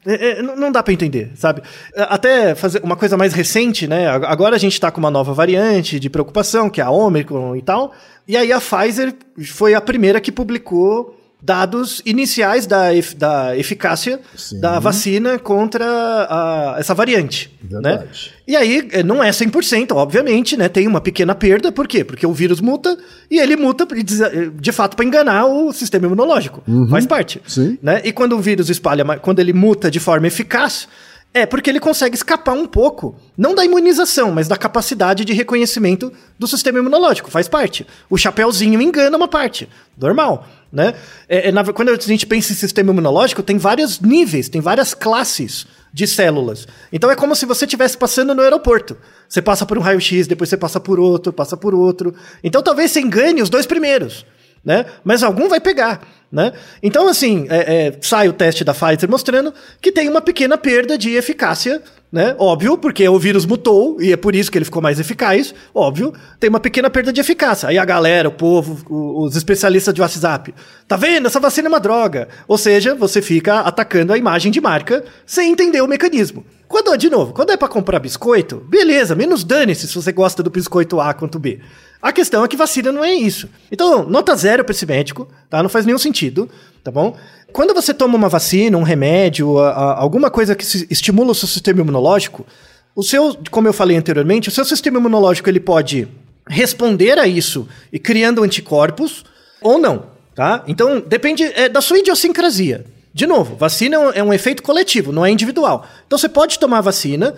[0.07, 1.63] é- é, não dá pra entender, sabe?
[1.95, 4.07] É, Até fazer uma coisa mais recente, né?
[4.09, 7.57] Ag- Agora a gente tá com uma nova variante de preocupação, que é a Omicron
[7.57, 7.93] e tal.
[8.29, 9.15] E aí a Pfizer
[9.53, 11.16] foi a primeira que publicou
[11.47, 14.59] dados iniciais da, da eficácia Sim.
[14.61, 17.55] da vacina contra a- essa variante.
[17.71, 18.05] Né?
[18.49, 20.69] E aí, é, não é 100%, obviamente, né?
[20.69, 22.03] Tem uma pequena perda, por quê?
[22.05, 22.97] Porque o vírus muta
[23.31, 24.21] e ele muta, e des-
[24.61, 26.63] de fato, para enganar o sistema imunológico.
[26.91, 27.41] Faz parte.
[27.47, 27.79] Sim.
[27.83, 28.01] Né?
[28.05, 30.89] E quando o vírus espalha, quando ele muta de forma eficaz,
[31.35, 36.11] é porque ele consegue escapar um pouco, não da imunização, mas da capacidade de reconhecimento
[36.39, 37.31] do sistema imunológico.
[37.31, 37.87] Faz parte.
[38.09, 39.69] O chapéuzinho engana uma parte.
[39.99, 40.49] Normal.
[40.73, 40.95] Né?
[41.29, 44.95] É, é, na- quando a gente pensa em sistema imunológico, tem vários níveis, tem várias
[44.95, 46.67] classes de células.
[46.93, 48.97] Então é como se você estivesse passando no aeroporto.
[49.29, 52.15] Você passa por um raio-x, depois você passa por outro, passa por outro.
[52.43, 54.27] Então talvez você engane os dois primeiros,
[54.67, 54.85] né?
[55.05, 56.01] Mas algum vai pegar,
[56.31, 56.53] né?
[56.83, 60.99] Então assim, é- é, sai o teste da Pfizer mostrando que tem uma pequena perda
[60.99, 62.35] de eficácia, né?
[62.39, 65.55] Óbvio, porque o vírus mutou e é por isso que ele ficou mais eficaz.
[65.75, 67.69] Óbvio, tem uma pequena perda de eficácia.
[67.69, 68.79] Aí a galera, o povo,
[69.25, 70.55] os especialistas de WhatsApp,
[70.89, 71.27] tá vendo?
[71.27, 72.29] Essa vacina é uma droga.
[72.49, 76.45] Ou seja, você fica atacando a imagem de marca sem entender o mecanismo.
[76.69, 80.51] Quando, de novo, quando é pra comprar biscoito, beleza, menos dane-se se você gosta do
[80.51, 81.61] biscoito A quanto B.
[82.07, 83.49] A questão é que vacina não é isso.
[83.71, 85.61] Então, nota zero pra esse médico, tá?
[85.61, 86.49] Não faz nenhum sentido,
[86.85, 87.17] tá bom?
[87.53, 91.49] Quando você toma uma vacina, um remédio, a- a- alguma coisa que estimula o seu
[91.49, 92.47] sistema imunológico,
[92.95, 96.07] o seu, como eu falei anteriormente, o seu sistema imunológico ele pode
[96.49, 99.25] responder a isso e criando anticorpos
[99.61, 100.63] ou não, tá?
[100.69, 102.85] Então depende é, da sua idiosincrasia.
[103.13, 105.85] De novo, vacina é um, é um efeito coletivo, não é individual.
[106.07, 107.35] Então você pode tomar vacina,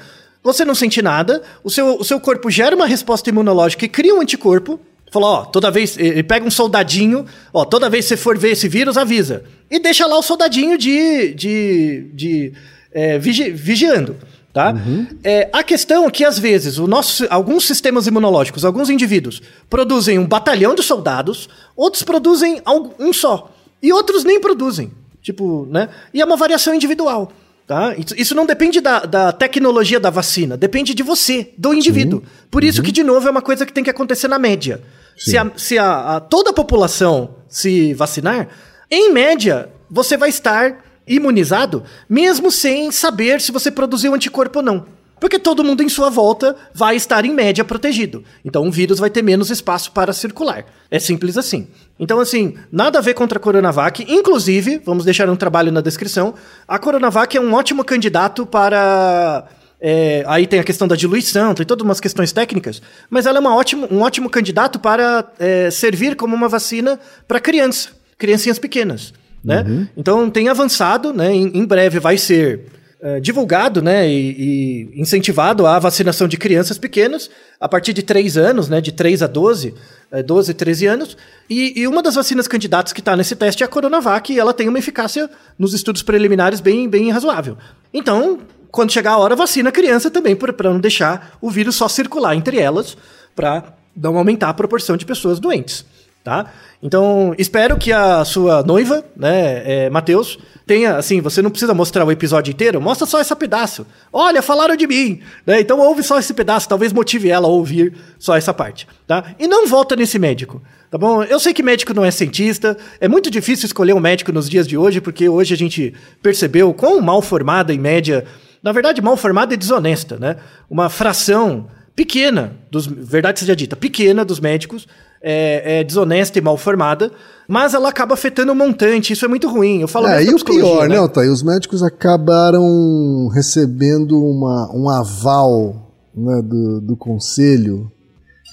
[0.53, 4.15] você não sente nada, o seu, o seu corpo gera uma resposta imunológica e cria
[4.15, 4.81] um anticorpo.
[5.11, 5.97] Falou, ó, toda vez.
[5.99, 9.45] Ele pega um soldadinho, ó, toda vez que você for ver esse vírus, avisa.
[9.71, 11.35] E deixa lá o soldadinho de.
[11.35, 12.11] de.
[12.13, 12.53] de.
[12.93, 14.17] É, vigi, vigiando.
[14.53, 14.73] Tá?
[14.73, 15.07] Uhum.
[15.23, 20.19] É, a questão é que, às vezes, o nosso, alguns sistemas imunológicos, alguns indivíduos, produzem
[20.19, 22.61] um batalhão de soldados, outros produzem
[22.99, 23.53] um só.
[23.83, 24.91] E outros nem produzem.
[25.23, 25.91] Tipo, né?
[26.13, 27.31] E é uma variação individual.
[27.69, 27.95] Tá?
[28.17, 32.21] Isso não depende da, da tecnologia da vacina, depende de você, do indivíduo.
[32.21, 32.27] Sim.
[32.51, 32.85] Por isso uhum.
[32.87, 34.81] que, de novo, é uma coisa que tem que acontecer na média.
[35.19, 35.31] Sim.
[35.31, 38.49] Se, a, se a, a, toda a população se vacinar,
[38.91, 44.87] em média, você vai estar imunizado, mesmo sem saber se você produziu anticorpo ou não.
[45.21, 48.25] Porque todo mundo em sua volta vai estar em média protegido.
[48.45, 50.65] Então o vírus vai ter menos espaço para circular.
[50.91, 51.67] É simples assim.
[51.99, 54.05] Então, assim, nada a ver contra a Coronavac.
[54.09, 56.35] Inclusive, vamos deixar um trabalho na descrição.
[56.67, 59.47] A Coronavac é um ótimo candidato para.
[59.81, 63.41] É, aí tem a questão da diluição, tem todas umas questões técnicas, mas ela é
[63.41, 69.15] uma ótimo, um ótimo candidato para é, servir como uma vacina para criança, criancinhas pequenas.
[69.45, 69.65] Né?
[69.67, 69.87] Uhum.
[69.97, 71.33] Então tem avançado, né?
[71.33, 72.67] Em, em breve vai ser
[73.03, 74.09] uh, divulgado né?
[74.09, 77.31] E, e, incentivado a vacinação de crianças pequenas
[77.61, 78.81] a partir de 3 anos, né?
[78.81, 79.75] De 3 a 12,
[80.13, 81.17] uh, 12, 13 anos.
[81.49, 84.55] E, e uma das vacinas candidatas que está nesse teste é a Coronavac e ela
[84.55, 87.57] tem uma eficácia nos estudos preliminares bem, bem razoável.
[87.93, 91.89] Então, quando chegar a hora, vacina a criança também para não deixar o vírus só
[91.89, 92.97] circular entre elas
[93.35, 95.85] para não aumentar a proporção de pessoas doentes
[96.29, 96.45] tá?
[96.83, 102.05] Então, espero que a sua noiva, né, é, Matheus, tenha, assim, você não precisa mostrar
[102.05, 103.87] o episódio inteiro, mostra só esse pedaço.
[104.12, 105.59] Olha, falaram de mim, né?
[105.59, 109.25] Então ouve só esse pedaço, talvez motive ela a ouvir só essa parte, tá?
[109.38, 110.61] E não volta nesse médico,
[110.91, 111.23] tá bom?
[111.23, 114.69] Eu sei que médico não é cientista, é muito difícil escolher um médico nos dias
[114.69, 118.27] de hoje, porque hoje a gente percebeu quão mal formada, em média,
[118.62, 120.37] na verdade, mal formada e desonesta, né?
[120.69, 124.87] Uma fração pequena, dos, verdade seja dita, pequena dos médicos,
[125.23, 127.11] é, é, desonesta e mal formada,
[127.47, 129.13] mas ela acaba afetando o montante.
[129.13, 129.81] Isso é muito ruim.
[129.81, 131.31] Eu falo é, e o pior, né, né?
[131.31, 137.91] Os médicos acabaram recebendo uma, um aval né, do, do conselho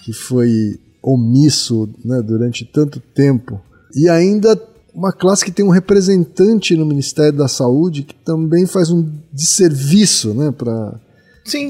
[0.04, 3.60] que foi omisso né, durante tanto tempo.
[3.96, 4.60] E ainda
[4.94, 10.34] uma classe que tem um representante no Ministério da Saúde que também faz um desserviço
[10.34, 11.00] né, para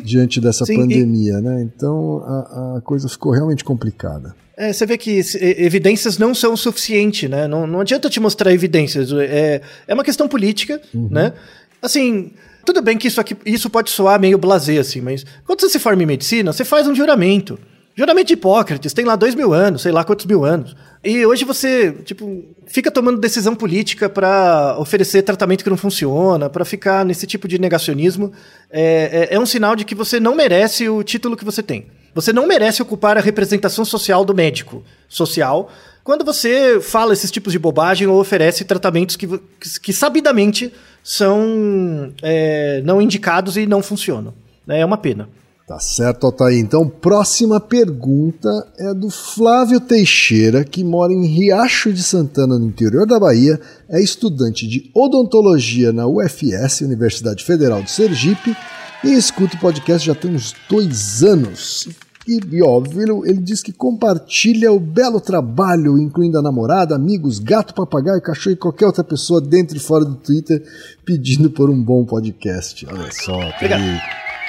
[0.04, 1.40] diante dessa Sim, pandemia.
[1.40, 1.42] E...
[1.42, 1.64] Né?
[1.64, 4.36] Então a, a coisa ficou realmente complicada.
[4.58, 7.48] É, você vê que evidências não são suficientes, né?
[7.48, 9.12] Não, não adianta te mostrar evidências.
[9.12, 11.10] É, é uma questão política, uhum.
[11.12, 11.34] né?
[11.82, 12.32] Assim,
[12.66, 15.80] tudo bem que isso aqui isso pode soar meio blasé, assim, mas quando você se
[15.80, 17.60] forma em medicina, você faz um juramento.
[17.98, 20.76] Juramento de Hipócrates, tem lá dois mil anos, sei lá quantos mil anos.
[21.02, 26.66] E hoje você, tipo, fica tomando decisão política para oferecer tratamento que não funciona, para
[26.66, 28.34] ficar nesse tipo de negacionismo.
[28.70, 31.86] É, é, é um sinal de que você não merece o título que você tem.
[32.16, 35.70] Você não merece ocupar a representação social do médico social
[36.02, 40.72] quando você fala esses tipos de bobagem ou oferece tratamentos que, que, que sabidamente
[41.04, 44.34] são é, não indicados e não funcionam.
[44.66, 44.80] Né?
[44.80, 45.28] É uma pena.
[45.68, 46.60] Tá certo, Altair.
[46.60, 53.08] Então, próxima pergunta é do Flávio Teixeira, que mora em Riacho de Santana, no interior
[53.08, 58.56] da Bahia, é estudante de odontologia na UFS, Universidade Federal de Sergipe,
[59.04, 61.90] e escuta o podcast já tem uns dois anos.
[62.28, 67.74] E, e óbvio, ele diz que compartilha o belo trabalho, incluindo a namorada, amigos, gato,
[67.74, 70.64] papagaio, cachorro e qualquer outra pessoa dentro e fora do Twitter,
[71.06, 72.86] pedindo por um bom podcast.
[72.90, 73.40] Olha só,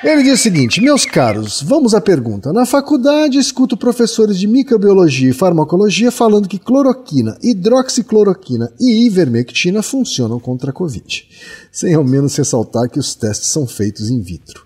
[0.05, 2.53] Ele diz o seguinte: Meus caros, vamos à pergunta.
[2.53, 10.39] Na faculdade, escuto professores de microbiologia e farmacologia falando que cloroquina, hidroxicloroquina e ivermectina funcionam
[10.39, 11.27] contra a Covid,
[11.73, 14.66] sem ao menos ressaltar que os testes são feitos in vitro.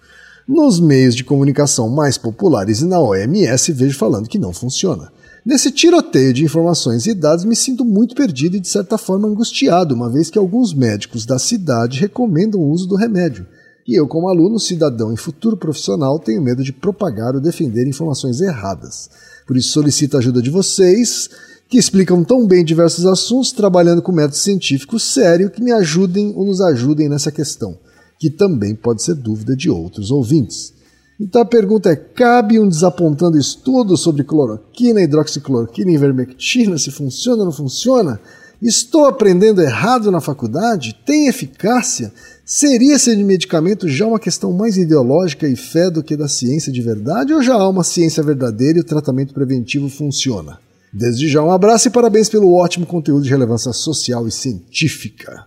[0.53, 5.13] Nos meios de comunicação mais populares e na OMS vejo falando que não funciona.
[5.47, 9.95] Nesse tiroteio de informações e dados me sinto muito perdido e de certa forma angustiado,
[9.95, 13.47] uma vez que alguns médicos da cidade recomendam o uso do remédio.
[13.87, 18.41] E eu, como aluno, cidadão e futuro profissional, tenho medo de propagar ou defender informações
[18.41, 19.09] erradas.
[19.47, 21.31] Por isso solicito a ajuda de vocês,
[21.69, 26.45] que explicam tão bem diversos assuntos, trabalhando com método científico sério, que me ajudem ou
[26.45, 27.79] nos ajudem nessa questão
[28.21, 30.75] que também pode ser dúvida de outros ouvintes.
[31.19, 37.39] Então a pergunta é: cabe um desapontando estudo sobre cloroquina, hidroxicloroquina e ivermectina, se funciona
[37.39, 38.21] ou não funciona?
[38.61, 40.95] Estou aprendendo errado na faculdade?
[41.07, 42.13] Tem eficácia?
[42.45, 46.83] Seria esse medicamento já uma questão mais ideológica e fé do que da ciência de
[46.83, 47.33] verdade?
[47.33, 50.59] Ou já há uma ciência verdadeira e o tratamento preventivo funciona?
[50.93, 55.47] Desde já, um abraço e parabéns pelo ótimo conteúdo de relevância social e científica.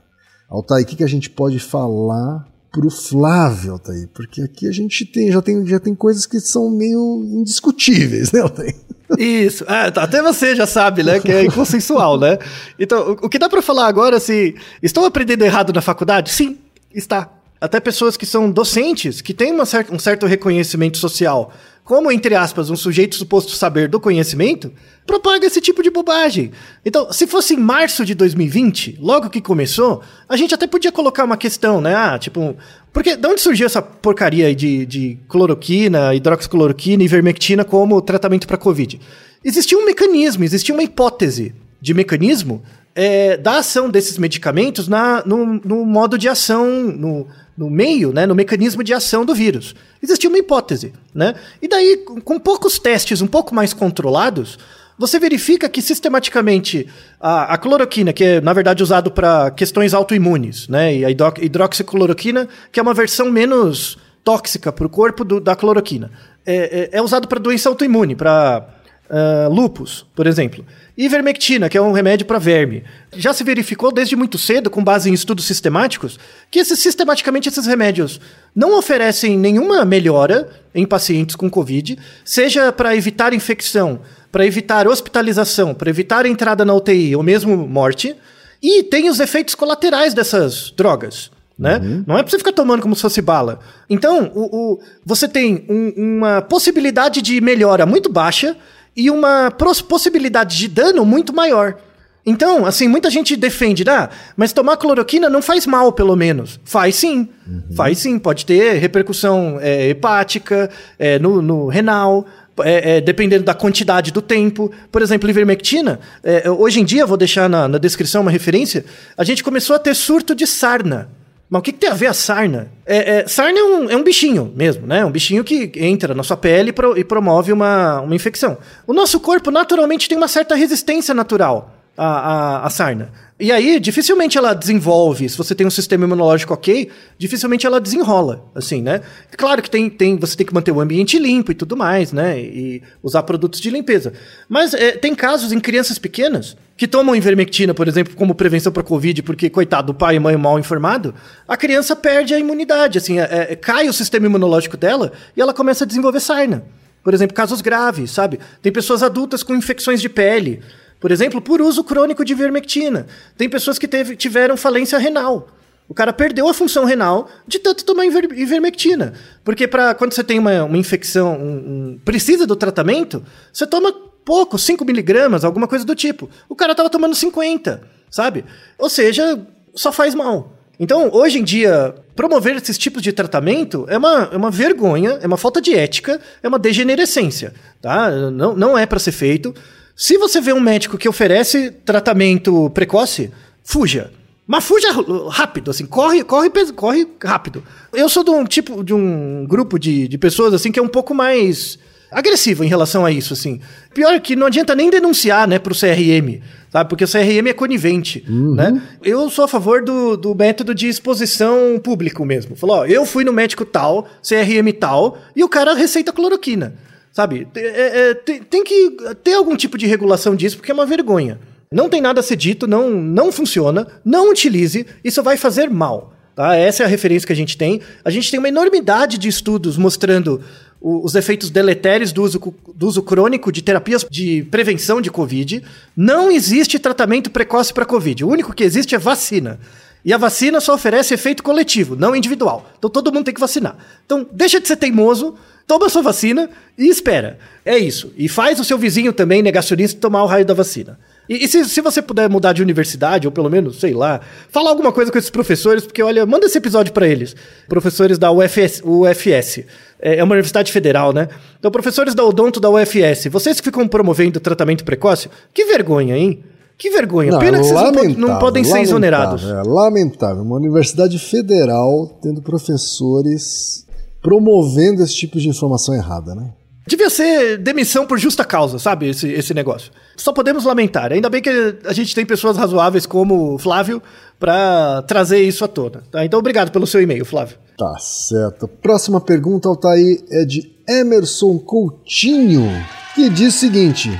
[0.49, 4.09] Altair, o que, que a gente pode falar pro Flávio, Altair?
[4.11, 8.41] Porque aqui a gente tem já, tem, já tem coisas que são meio indiscutíveis, né,
[8.41, 8.75] Altair?
[9.17, 12.39] Isso, ah, até você já sabe, né, que é inconsensual, né?
[12.79, 16.31] Então, o, o que dá para falar agora, se estou aprendendo errado na faculdade?
[16.31, 16.57] Sim,
[16.91, 17.29] está.
[17.63, 21.49] Até pessoas que são docentes, que têm uma cer um certo reconhecimento social,
[21.85, 24.69] como, entre aspas, um sujeito suposto saber do conhecimento,
[25.07, 26.51] propaga esse tipo de bobagem.
[26.85, 31.23] Então, se fosse em março de 2020, logo que começou, a gente até podia colocar
[31.23, 31.95] uma questão, né?
[31.95, 32.53] Ah, tipo,
[32.91, 38.57] porque de onde surgiu essa porcaria de, de cloroquina, hidroxicloroquina e ivermectina como tratamento para
[38.57, 38.99] Covid?
[39.41, 42.61] Existia um mecanismo, existia uma hipótese de mecanismo
[42.93, 47.27] é, da ação desses medicamentos na, no, no modo de ação, no,
[47.57, 49.75] no meio, né, no mecanismo de ação do vírus.
[50.01, 51.35] Existia uma hipótese, né?
[51.61, 54.57] E daí, com poucos testes um pouco mais controlados,
[54.97, 56.87] você verifica que sistematicamente
[57.19, 62.47] a, a cloroquina, que é na verdade usado para questões autoimunes, né, e a hidroxicloroquina,
[62.71, 66.11] que é uma versão menos tóxica para o corpo do, da cloroquina,
[66.45, 68.67] é, é, é usado para doença autoimune, para
[69.09, 70.65] uh, lupus, por exemplo.
[70.97, 72.83] Ivermectina, que é um remédio para verme.
[73.15, 76.19] Já se verificou desde muito cedo, com base em estudos sistemáticos,
[76.51, 78.21] que esses, sistematicamente esses remédios
[78.55, 84.01] não oferecem nenhuma melhora em pacientes com Covid, seja para evitar infecção,
[84.31, 88.15] para evitar hospitalização, para evitar entrada na UTI ou mesmo morte,
[88.61, 91.31] e tem os efeitos colaterais dessas drogas.
[91.57, 91.77] Né?
[91.77, 92.03] Uhum.
[92.07, 93.59] Não é para você ficar tomando como se fosse bala.
[93.89, 98.57] Então, o, o você tem um, uma possibilidade de melhora muito baixa
[98.95, 101.77] e uma possibilidade de dano muito maior.
[102.25, 106.59] Então, assim, muita gente defende, ah, mas tomar cloroquina não faz mal, pelo menos.
[106.63, 107.27] Faz sim.
[107.45, 107.75] Uhum.
[107.75, 108.17] Faz sim.
[108.17, 112.25] Pode ter repercussão é, hepática, é, no, no, renal,
[112.59, 114.71] é, é dependendo da quantidade do tempo.
[114.89, 118.85] Por exemplo, ivermectina, é, hoje em dia, vou deixar na, na descrição uma referência,
[119.17, 121.09] a gente começou a ter surto de sarna.
[121.53, 122.71] Mas o que, que, tem a ver a sarna?
[122.83, 125.05] É, é, sarna é um, é um bichinho mesmo, né?
[125.05, 128.57] Um bichinho que entra na sua pele e, pro, e promove uma, uma infecção.
[128.87, 133.11] O nosso corpo naturalmente tem uma certa resistência natural à, à, à sarna.
[133.39, 138.45] E aí, dificilmente ela desenvolve, se você tem um sistema imunológico ok, dificilmente ela desenrola,
[138.55, 139.01] assim, né?
[139.35, 142.39] Claro que tem, tem você tem que manter o ambiente limpo e tudo mais, né?
[142.39, 144.13] E usar produtos de limpeza.
[144.47, 148.81] Mas é, tem casos em crianças pequenas que tomam ivermectina, por exemplo, como prevenção para
[148.83, 151.13] Covid, porque, coitado, do pai e mãe mal informado,
[151.47, 155.53] a criança perde a imunidade, assim, é, é, cai o sistema imunológico dela e ela
[155.53, 156.63] começa a desenvolver sarna.
[157.03, 158.39] Por exemplo, casos graves, sabe?
[158.61, 160.61] Tem pessoas adultas com infecções de pele,
[161.03, 163.07] por exemplo, por uso crônico de ivermectina.
[163.37, 165.49] Tem pessoas que teve, tiveram falência renal.
[165.89, 169.11] O cara perdeu a função renal de tanto tomar iver, ivermectina.
[169.43, 173.91] Porque para quando você tem uma, uma infecção, um, um, precisa do tratamento, você toma
[174.23, 176.29] pouco, 5 miligramas, alguma coisa do tipo.
[176.47, 178.45] O cara tava tomando 50, sabe?
[178.77, 179.45] Ou seja,
[179.75, 180.57] só faz mal.
[180.79, 185.27] Então, hoje em dia, promover esses tipos de tratamento é uma, é uma vergonha, é
[185.27, 188.09] uma falta de ética, é uma degenerescência, tá?
[188.09, 189.53] Não, não é para ser feito.
[189.95, 193.31] Se você vê um médico que oferece tratamento precoce,
[193.63, 194.11] fuja.
[194.45, 194.89] Mas fuja
[195.29, 197.63] rápido, assim, corre, corre, corre rápido.
[197.93, 200.87] Eu sou de um tipo, de um grupo de, de pessoas, assim, que é um
[200.87, 201.79] pouco mais
[202.11, 203.59] agressivo em relação a isso, assim.
[203.93, 206.89] Pior que não adianta nem denunciar, né, pro CRM, sabe?
[206.89, 208.53] Porque o CRM é conivente, uhum.
[208.53, 208.81] né?
[209.01, 212.55] Eu sou a favor do, do método de exposição público mesmo.
[212.55, 216.75] Falou, ó, eu fui no médico tal, CRM tal, e o cara receita cloroquina.
[217.13, 217.47] Sabe?
[217.55, 221.39] É, é, tem, tem que ter algum tipo de regulação disso, porque é uma vergonha.
[221.71, 226.13] Não tem nada a ser dito, não, não funciona, não utilize, isso vai fazer mal.
[226.35, 226.55] Tá?
[226.55, 227.81] Essa é a referência que a gente tem.
[228.03, 230.41] A gente tem uma enormidade de estudos mostrando
[230.81, 232.39] o, os efeitos deletérios do uso,
[232.75, 235.63] do uso crônico de terapias de prevenção de Covid.
[235.95, 238.25] Não existe tratamento precoce para Covid.
[238.25, 239.59] O único que existe é vacina.
[240.03, 242.69] E a vacina só oferece efeito coletivo, não individual.
[242.77, 243.77] Então todo mundo tem que vacinar.
[244.05, 245.35] Então deixa de ser teimoso,
[245.67, 247.37] toma a sua vacina e espera.
[247.65, 248.11] É isso.
[248.17, 250.97] E faz o seu vizinho também, negacionista, tomar o raio da vacina.
[251.27, 254.69] E, e se, se, você puder mudar de universidade, ou pelo menos, sei lá, falar
[254.71, 257.35] alguma coisa com esses professores, porque olha, manda esse episódio para eles.
[257.67, 259.59] Professores da UFS, UFS.
[260.01, 261.29] É, é uma universidade federal, né?
[261.57, 266.43] Então, professores da Odonto da UFS, vocês que ficam promovendo tratamento precoce, que vergonha, hein?
[266.77, 267.31] Que vergonha.
[267.31, 269.43] Não, Pena que vocês não, não podem ser exonerados.
[269.43, 270.43] É lamentável.
[270.43, 273.85] Uma universidade federal tendo professores
[274.23, 276.53] promovendo esse tipo de informação errada, né?
[276.87, 279.07] Devia ser demissão por justa causa, sabe?
[279.09, 279.91] Esse, esse negócio.
[280.17, 281.13] Só podemos lamentar.
[281.13, 284.01] Ainda bem que a gente tem pessoas razoáveis como o Flávio
[284.39, 286.03] para trazer isso à tona.
[286.11, 286.25] Tá?
[286.25, 287.57] Então, obrigado pelo seu e-mail, Flávio.
[287.77, 288.67] Tá certo.
[288.67, 292.69] Próxima pergunta, Altair, é de Emerson Coutinho,
[293.15, 294.11] que diz o seguinte: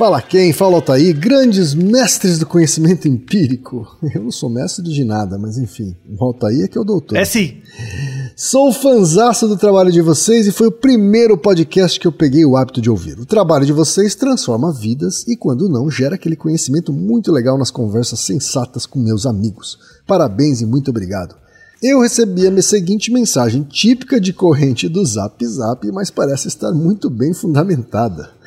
[0.00, 0.50] Fala quem?
[0.50, 3.86] Fala Altair, grandes mestres do conhecimento empírico.
[4.14, 7.18] Eu não sou mestre de nada, mas enfim, o Altair é que é o doutor.
[7.18, 7.58] É sim.
[8.34, 12.56] Sou fanzaço do trabalho de vocês e foi o primeiro podcast que eu peguei o
[12.56, 13.20] hábito de ouvir.
[13.20, 17.70] O trabalho de vocês transforma vidas e, quando não, gera aquele conhecimento muito legal nas
[17.70, 19.78] conversas sensatas com meus amigos.
[20.06, 21.34] Parabéns e muito obrigado.
[21.82, 26.72] Eu recebi a minha seguinte mensagem, típica de corrente do Zap Zap, mas parece estar
[26.72, 28.39] muito bem fundamentada.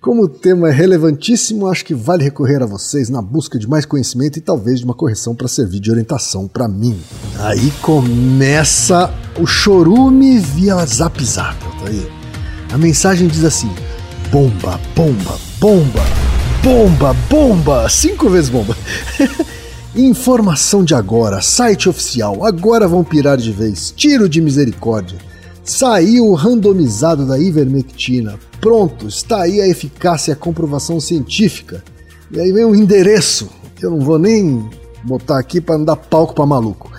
[0.00, 3.84] Como o tema é relevantíssimo, acho que vale recorrer a vocês na busca de mais
[3.84, 6.98] conhecimento e talvez de uma correção para servir de orientação para mim.
[7.38, 11.54] Aí começa o chorume via Zap Zap.
[11.58, 12.10] Tá aí.
[12.72, 13.70] A mensagem diz assim:
[14.32, 16.04] bomba, bomba, bomba,
[16.62, 18.74] bomba, bomba, cinco vezes bomba.
[19.94, 25.18] Informação de agora, site oficial, agora vão pirar de vez, tiro de misericórdia.
[25.64, 28.38] Saiu randomizado da ivermectina.
[28.60, 31.82] Pronto, está aí a eficácia e a comprovação científica.
[32.30, 33.48] E aí vem o endereço,
[33.82, 34.68] eu não vou nem
[35.02, 36.90] botar aqui para não dar palco para maluco.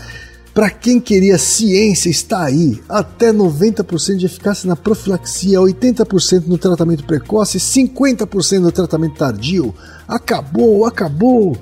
[0.53, 2.82] Para quem queria ciência, está aí.
[2.89, 9.74] Até 90% de eficácia na profilaxia, 80% no tratamento precoce, 50% no tratamento tardio.
[10.05, 11.55] Acabou, acabou.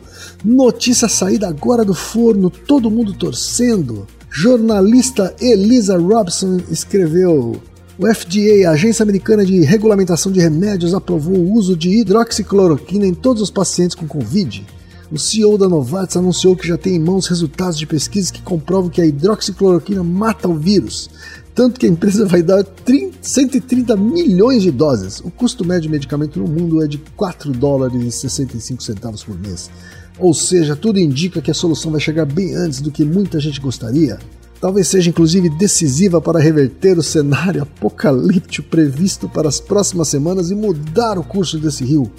[0.44, 4.08] Notícia saída agora do forno, todo mundo torcendo.
[4.32, 7.60] Jornalista Elisa Robson escreveu:
[7.98, 13.14] O FDA, a Agência Americana de Regulamentação de Remédios, aprovou o uso de hidroxicloroquina em
[13.14, 14.66] todos os pacientes com Covid.
[15.12, 18.92] O CEO da Novartis anunciou que já tem em mãos resultados de pesquisas que comprovam
[18.92, 21.10] que a hidroxicloroquina mata o vírus,
[21.56, 25.20] tanto que a empresa vai dar 30, 130 milhões de doses.
[25.22, 29.38] O custo médio de medicamento no mundo é de 4 dólares e 65 centavos por
[29.40, 29.72] mês.
[30.20, 33.62] Ou seja, tudo indica que a solução vai chegar bem antes do que muita gente
[33.62, 34.20] gostaria.
[34.60, 40.56] Talvez seja inclusive decisiva para reverter o cenário apocalíptico previsto para as próximas semanas e
[40.56, 42.12] mudar o curso desse rio.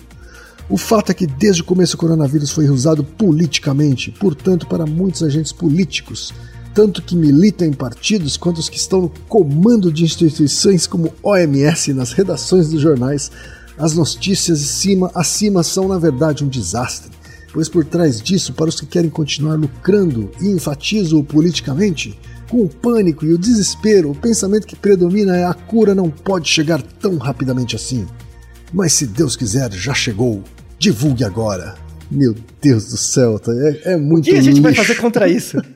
[0.71, 5.23] O fato é que desde o começo o coronavírus foi usado politicamente, portanto, para muitos
[5.23, 6.33] agentes políticos,
[6.73, 11.93] tanto que militam em partidos quanto os que estão no comando de instituições como OMS
[11.93, 13.31] nas redações dos jornais,
[13.77, 17.20] as notícias acima, acima são na verdade um desastre
[17.53, 22.69] pois por trás disso, para os que querem continuar lucrando, e enfatizo politicamente, com o
[22.69, 27.17] pânico e o desespero, o pensamento que predomina é a cura não pode chegar tão
[27.17, 28.07] rapidamente assim.
[28.73, 30.43] Mas se Deus quiser, já chegou.
[30.79, 31.77] Divulgue agora.
[32.11, 33.53] Meu Deus do céu, tá?
[33.53, 34.63] é, é muito O que a gente lixo.
[34.63, 35.59] vai fazer contra isso?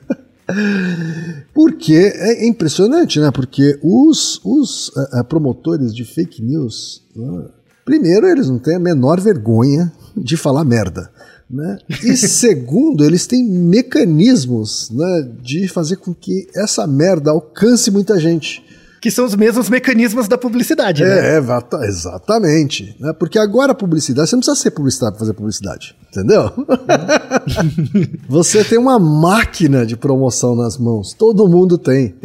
[1.53, 3.31] Porque é impressionante, né?
[3.31, 7.49] Porque os, os uh, promotores de fake news, uh,
[7.83, 11.09] primeiro, eles não têm a menor vergonha de falar merda.
[11.49, 11.77] Né?
[12.03, 18.63] E segundo, eles têm mecanismos né, de fazer com que essa merda alcance muita gente.
[18.99, 21.37] Que são os mesmos mecanismos da publicidade, né?
[21.37, 21.43] É,
[21.87, 22.95] exatamente.
[22.99, 23.13] Né?
[23.13, 26.51] Porque agora a publicidade, você não precisa ser publicitário para fazer publicidade, entendeu?
[28.27, 32.15] você tem uma máquina de promoção nas mãos, todo mundo tem.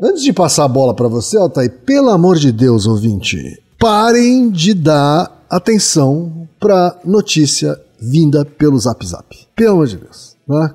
[0.00, 4.72] Antes de passar a bola para você, Altair, pelo amor de Deus, ouvinte, parem de
[4.72, 9.36] dar atenção para notícia vinda pelo Zap Zap.
[9.54, 10.36] Pelo amor de Deus.
[10.48, 10.74] Né?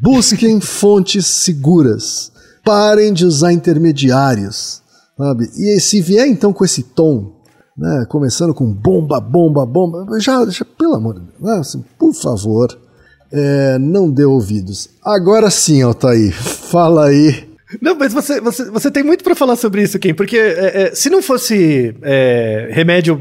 [0.00, 2.32] Busquem fontes seguras.
[2.64, 4.82] Parem de usar intermediários.
[5.16, 5.50] Sabe?
[5.56, 7.32] E se vier então com esse tom,
[7.76, 12.14] né, começando com bomba, bomba, bomba, já, já pelo amor de Deus, né, assim, por
[12.14, 12.76] favor,
[13.30, 14.88] é, não dê ouvidos.
[15.04, 17.51] Agora sim, Altair, fala aí.
[17.80, 20.94] Não, mas você, você, você tem muito para falar sobre isso, Kim, porque é, é,
[20.94, 23.20] se não fosse é, remédio,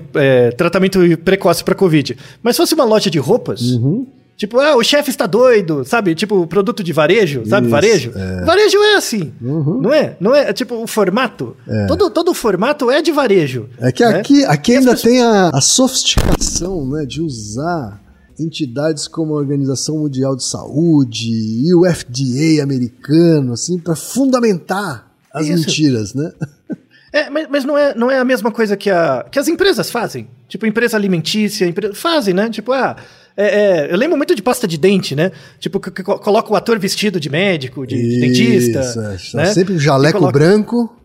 [0.57, 4.05] tratamento precoce para Covid, mas fosse uma loja de roupas, uhum.
[4.35, 6.15] tipo, ah, o chefe está doido, sabe?
[6.15, 7.67] Tipo, produto de varejo, sabe?
[7.67, 8.11] Isso, varejo.
[8.15, 8.43] é.
[8.45, 9.81] Varejo é assim, Uhum.
[9.81, 10.15] não é?
[10.19, 11.55] Não é, tipo, o formato.
[11.87, 13.67] Todo, todo o formato é de varejo.
[13.79, 14.19] É que né?
[14.19, 18.00] aqui, aqui ainda pessoas- tem a, a sofisticação né, de usar
[18.41, 25.47] entidades como a Organização Mundial de Saúde e o FDA americano assim para fundamentar as
[25.47, 25.65] Isso.
[25.65, 26.31] mentiras, né?
[27.13, 29.89] É, mas, mas não, é, não é a mesma coisa que, a, que as empresas
[29.91, 30.27] fazem.
[30.47, 32.49] Tipo, empresa alimentícia, empre- fazem, né?
[32.49, 32.95] Tipo, ah,
[33.35, 35.31] é, é, eu lembro muito de pasta de dente, né?
[35.59, 38.79] Tipo, que, que co- coloca o ator vestido de médico, de, de dentista.
[39.15, 39.53] Isso, é, né?
[39.53, 40.95] Sempre um jaleco coloca- branco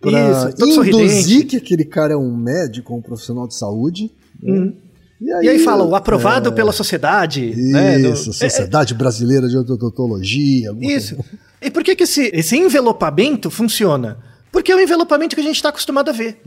[0.00, 0.10] para
[0.48, 1.44] Isso, induzir sorridente.
[1.44, 4.10] que aquele cara é um médico, um profissional de saúde.
[4.42, 4.72] né?
[5.20, 5.42] Uhum.
[5.42, 7.54] E aí fala, o aprovado pela sociedade.
[7.56, 7.98] né?
[7.98, 10.72] Do- Isso, é- é- Sociedade Brasileira de Odontologia.
[10.80, 11.16] Isso.
[11.16, 11.30] coisa.
[11.62, 14.18] E por que, que esse, esse envelopamento funciona?
[14.52, 16.40] Porque é o envelopamento que a gente está acostumado a ver.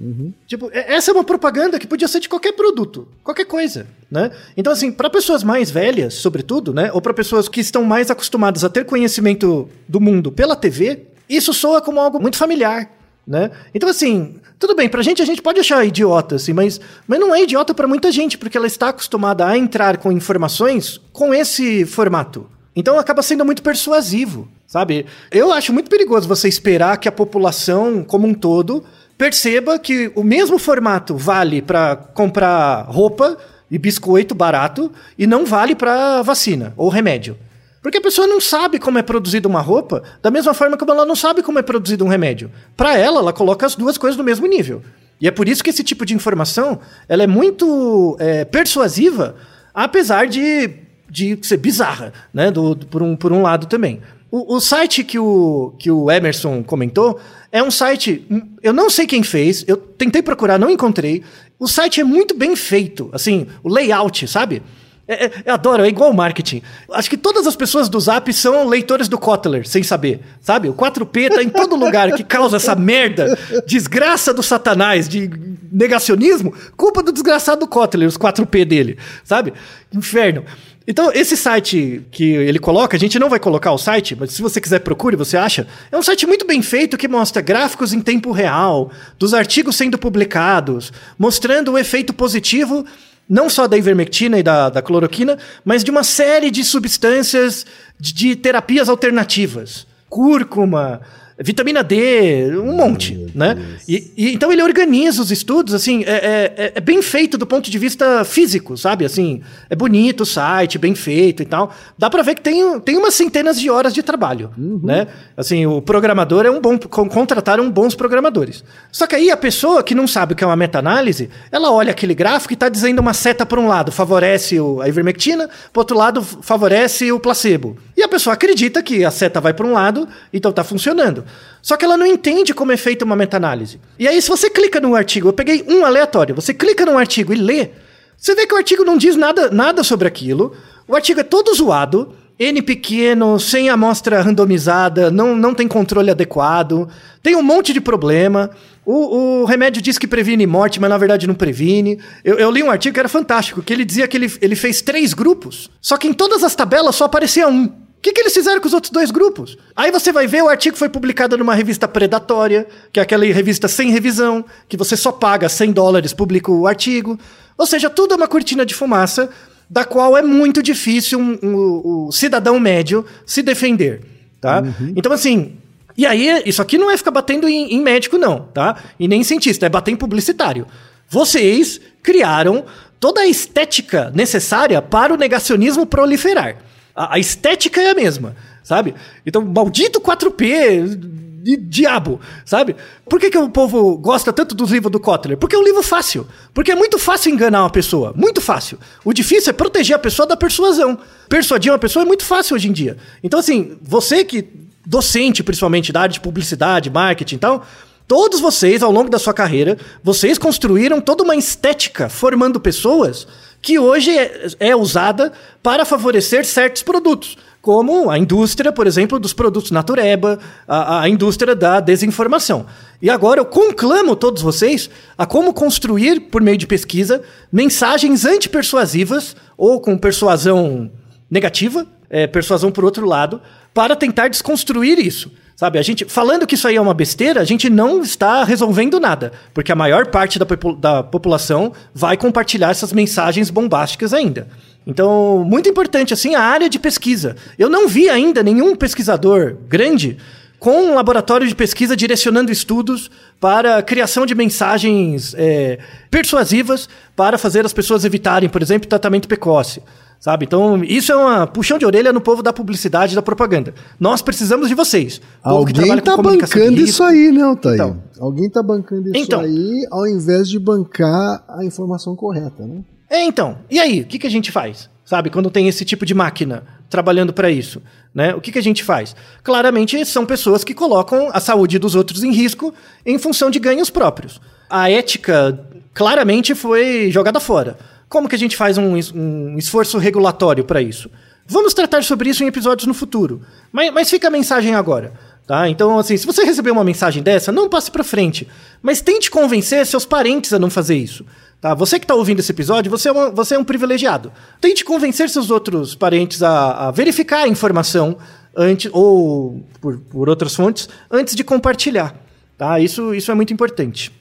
[0.45, 4.31] Tipo, é- essa é uma propaganda que podia ser de qualquer produto, qualquer coisa, né?
[4.57, 6.91] Então, assim, para pessoas mais velhas, sobretudo, né?
[6.93, 11.53] Ou para pessoas que estão mais acostumadas a ter conhecimento do mundo pela TV, isso
[11.53, 12.91] soa como algo muito familiar,
[13.25, 13.51] né?
[13.73, 17.33] Então, assim, tudo bem, pra gente a gente pode achar idiota, assim, mas, mas não
[17.33, 21.85] é idiota para muita gente, porque ela está acostumada a entrar com informações com esse
[21.85, 22.49] formato.
[22.75, 25.05] Então acaba sendo muito persuasivo, sabe?
[25.31, 28.83] Eu acho muito perigoso você esperar que a população como um todo
[29.17, 33.37] perceba que o mesmo formato vale para comprar roupa
[33.69, 37.37] e biscoito barato e não vale para vacina ou remédio.
[37.83, 41.05] Porque a pessoa não sabe como é produzida uma roupa, da mesma forma como ela
[41.05, 42.49] não sabe como é produzido um remédio.
[42.77, 44.81] Para ela, ela coloca as duas coisas no mesmo nível.
[45.19, 46.79] E é por isso que esse tipo de informação
[47.09, 49.35] ela é muito é, persuasiva,
[49.73, 50.69] apesar de,
[51.09, 52.49] de ser bizarra, né?
[52.49, 54.01] Do, do- por, um, por um lado também.
[54.31, 57.19] O, o site que o, que o Emerson comentou
[57.51, 58.25] é um site.
[58.31, 61.21] hum, Eu não sei quem fez, eu tentei procurar, não encontrei.
[61.59, 64.63] O site é muito bem feito, assim, o layout, sabe?
[65.07, 66.61] É- é- eu adoro, é igual marketing.
[66.91, 70.21] Acho que todas as pessoas do Zap são leitores do Kotler, sem saber.
[70.39, 70.69] Sabe?
[70.69, 73.37] O 4P tá em todo lugar que causa essa merda,
[73.67, 75.29] desgraça do satanás, de
[75.71, 79.53] negacionismo, culpa do desgraçado do Kotler, os 4P dele, sabe?
[79.93, 80.45] Inferno.
[80.85, 84.41] Então, esse site que ele coloca, a gente não vai colocar o site, mas se
[84.41, 85.65] você quiser procure, você acha.
[85.89, 89.97] É um site muito bem feito que mostra gráficos em tempo real, dos artigos sendo
[89.97, 92.85] publicados, mostrando o efeito positivo
[93.27, 97.65] não só da ivermectina e da, da cloroquina, mas de uma série de substâncias
[97.99, 99.87] de, de terapias alternativas.
[100.09, 101.01] Cúrcuma,
[101.43, 103.57] vitamina D, um monte, né?
[103.87, 107.69] E, e então ele organiza os estudos, assim, é, é- é bem feito do ponto
[107.69, 109.05] de vista físico, sabe?
[109.05, 111.73] Assim, é bonito o site, bem feito e tal.
[111.97, 115.07] Dá pra ver que tem, tem umas centenas de horas de trabalho, né?
[115.35, 116.77] Assim, o programador é um bom...
[116.77, 118.63] con- Contrataram bons programadores.
[118.91, 121.91] Só que aí a pessoa que não sabe o que é uma meta-análise, ela olha
[121.91, 125.81] aquele gráfico e tá dizendo uma seta para um lado, favorece o- a ivermectina, pro
[125.81, 127.77] outro lado favorece o placebo.
[127.97, 131.23] E a pessoa acredita que a seta vai para um lado, então tá funcionando.
[131.61, 133.79] Só que ela não entende como é feita uma meta-análise.
[133.97, 137.33] E aí, se você clica no artigo, eu peguei um aleatório, você clica no artigo
[137.33, 137.69] e lê,
[138.17, 140.55] você vê que o artigo não diz nada, nada sobre aquilo,
[140.87, 146.89] o artigo é todo zoado, N pequeno, sem amostra randomizada, não, não tem controle adequado,
[147.21, 148.49] tem um monte de problema.
[148.85, 151.99] O, o remédio diz que previne morte, mas na verdade não previne.
[152.23, 154.81] Eu, eu li um artigo que era fantástico, que ele dizia que ele, ele fez
[154.81, 157.71] três grupos, só que em todas as tabelas só aparecia um.
[158.03, 159.57] O que, que eles fizeram com os outros dois grupos?
[159.73, 163.69] Aí você vai ver, o artigo foi publicado numa revista predatória, que é aquela revista
[163.69, 167.17] sem revisão, que você só paga 100 dólares, publica o artigo.
[167.57, 169.29] Ou seja, tudo é uma cortina de fumaça,
[169.69, 174.01] da qual é muito difícil um- um- o cidadão médio se defender,
[174.41, 174.61] tá?
[174.97, 175.53] Então, assim,
[175.97, 178.83] e aí, isso aqui não é ficar batendo em, em médico, não, tá?
[178.99, 180.67] E nem em cientista, é bater em publicitário.
[181.07, 182.65] Vocês criaram
[182.99, 186.57] toda a estética necessária para o negacionismo proliferar.
[186.95, 188.93] A, a estética é a mesma, sabe?
[189.25, 192.75] Então, maldito 4P, de diabo, sabe?
[193.07, 195.37] Por que, que o povo gosta tanto dos livros do Kotler?
[195.37, 196.25] Porque é um livro fácil.
[196.53, 198.13] Porque é muito fácil enganar uma pessoa.
[198.15, 198.79] Muito fácil.
[199.03, 200.97] O difícil é proteger a pessoa da persuasão.
[201.27, 202.95] Persuadir uma pessoa é muito fácil hoje em dia.
[203.21, 204.47] Então, assim, você que,
[204.85, 207.67] docente principalmente da área de publicidade, marketing e tal,
[208.07, 213.27] todos vocês, ao longo da sua carreira, vocês construíram toda uma estética formando pessoas
[213.63, 215.31] que hoje é, é usada
[215.63, 220.37] para favorecer certos produtos, como a indústria, por exemplo, dos produtos natureba,
[220.67, 222.65] a, a indústria da desinformação.
[223.01, 229.33] E agora eu conclamo todos vocês a como construir, por meio de pesquisa, mensagens antipersuasivas
[229.57, 230.91] ou com persuasão
[231.31, 233.41] negativa, é, persuasão por outro lado,
[233.73, 235.31] para tentar desconstruir isso.
[235.55, 238.99] Sabe, a gente falando que isso aí é uma besteira, a gente não está resolvendo
[238.99, 244.47] nada, porque a maior parte da, popu- da população vai compartilhar essas mensagens bombásticas ainda.
[244.85, 247.35] Então, muito importante assim a área de pesquisa.
[247.57, 250.17] Eu não vi ainda nenhum pesquisador grande
[250.59, 255.77] com um laboratório de pesquisa direcionando estudos para a criação de mensagens é,
[256.09, 259.81] persuasivas para fazer as pessoas evitarem, por exemplo, tratamento precoce.
[260.23, 260.45] Sabe?
[260.45, 263.73] Então, isso é uma puxão de orelha no povo da publicidade e da propaganda.
[263.99, 265.19] Nós precisamos de vocês.
[265.43, 267.73] Alguém tá bancando isso aí, né, Altair?
[267.73, 268.01] Então.
[268.17, 269.41] Alguém tá bancando isso Então.
[269.41, 272.85] aí ao invés de bancar a informação correta, né?
[273.09, 273.57] É, então.
[273.69, 274.89] E aí, o que, que a gente faz?
[275.03, 277.81] Sabe, quando tem esse tipo de máquina trabalhando para isso,
[278.15, 278.33] né?
[278.33, 279.13] O que, que a gente faz?
[279.43, 282.73] Claramente são pessoas que colocam a saúde dos outros em risco
[283.05, 284.39] em função de ganhos próprios.
[284.69, 285.59] A ética
[285.93, 287.75] claramente foi jogada fora.
[288.13, 291.09] Como que a gente faz um, um esforço regulatório para isso?
[291.47, 293.41] Vamos tratar sobre isso em episódios no futuro.
[293.71, 295.13] Mas, mas fica a mensagem agora.
[295.47, 295.67] Tá?
[295.67, 298.47] Então, assim, se você receber uma mensagem dessa, não passe para frente.
[298.83, 301.25] Mas tente convencer seus parentes a não fazer isso.
[301.59, 301.73] Tá?
[301.73, 304.31] Você que está ouvindo esse episódio, você é, você é um privilegiado.
[304.61, 308.15] Tente convencer seus outros parentes a, a verificar a informação
[308.55, 312.15] antes, ou por, por outras fontes antes de compartilhar.
[312.59, 312.79] Tá?
[312.79, 314.11] Isso, isso é muito importante.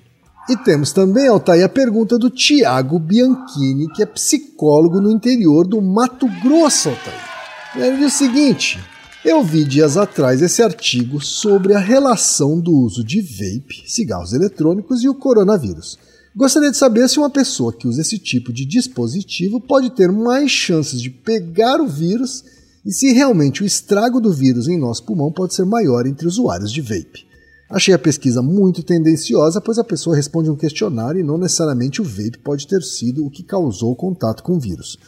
[0.48, 5.80] E temos também, Altair, a pergunta do Tiago Bianchini, que é psicólogo no interior do
[5.80, 7.32] Mato Grosso, Altair.
[7.76, 8.80] Ele diz o seguinte:
[9.24, 15.04] eu vi dias atrás esse artigo sobre a relação do uso de vape, cigarros eletrônicos
[15.04, 15.96] e o coronavírus.
[16.34, 20.50] Gostaria de saber se uma pessoa que usa esse tipo de dispositivo pode ter mais
[20.50, 22.42] chances de pegar o vírus
[22.84, 26.72] e se realmente o estrago do vírus em nosso pulmão pode ser maior entre usuários
[26.72, 27.24] de vape.
[27.72, 32.04] Achei a pesquisa muito tendenciosa, pois a pessoa responde um questionário e não necessariamente o
[32.04, 34.98] vape pode ter sido o que causou o contato com o vírus.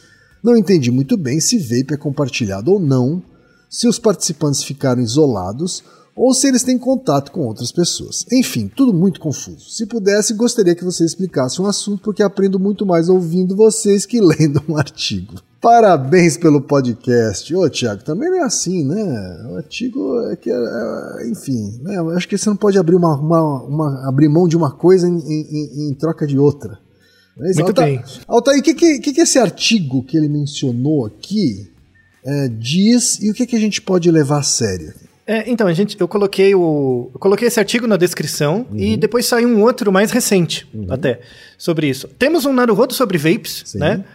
[0.43, 3.21] Não entendi muito bem se vape é compartilhado ou não,
[3.69, 5.83] se os participantes ficaram isolados
[6.15, 8.25] ou se eles têm contato com outras pessoas.
[8.31, 9.69] Enfim, tudo muito confuso.
[9.69, 14.21] Se pudesse, gostaria que você explicasse um assunto, porque aprendo muito mais ouvindo vocês que
[14.21, 15.35] lendo um artigo.
[15.69, 17.55] Parabéns pelo podcast.
[17.55, 19.47] Ô, Tiago, também não é assim, né?
[19.49, 21.97] O artigo é que, é, é, enfim, né?
[21.97, 25.07] Eu acho que você não pode abrir, uma, uma- uma- abrir mão de uma coisa
[25.07, 26.77] em, em- em troca de outra.
[27.35, 27.99] Mas, Muito bem.
[28.27, 31.67] Altair, o que, que, que esse artigo que ele mencionou aqui
[32.23, 34.93] é, diz e o que, que a gente pode levar a sério?
[35.25, 37.09] É, então, a gente, eu coloquei o.
[37.11, 41.21] Eu coloquei esse artigo na descrição e depois saiu um outro mais recente até
[41.57, 42.07] sobre isso.
[42.19, 43.79] Temos um Naruhodo sobre vapes, Sim.
[43.79, 44.05] né?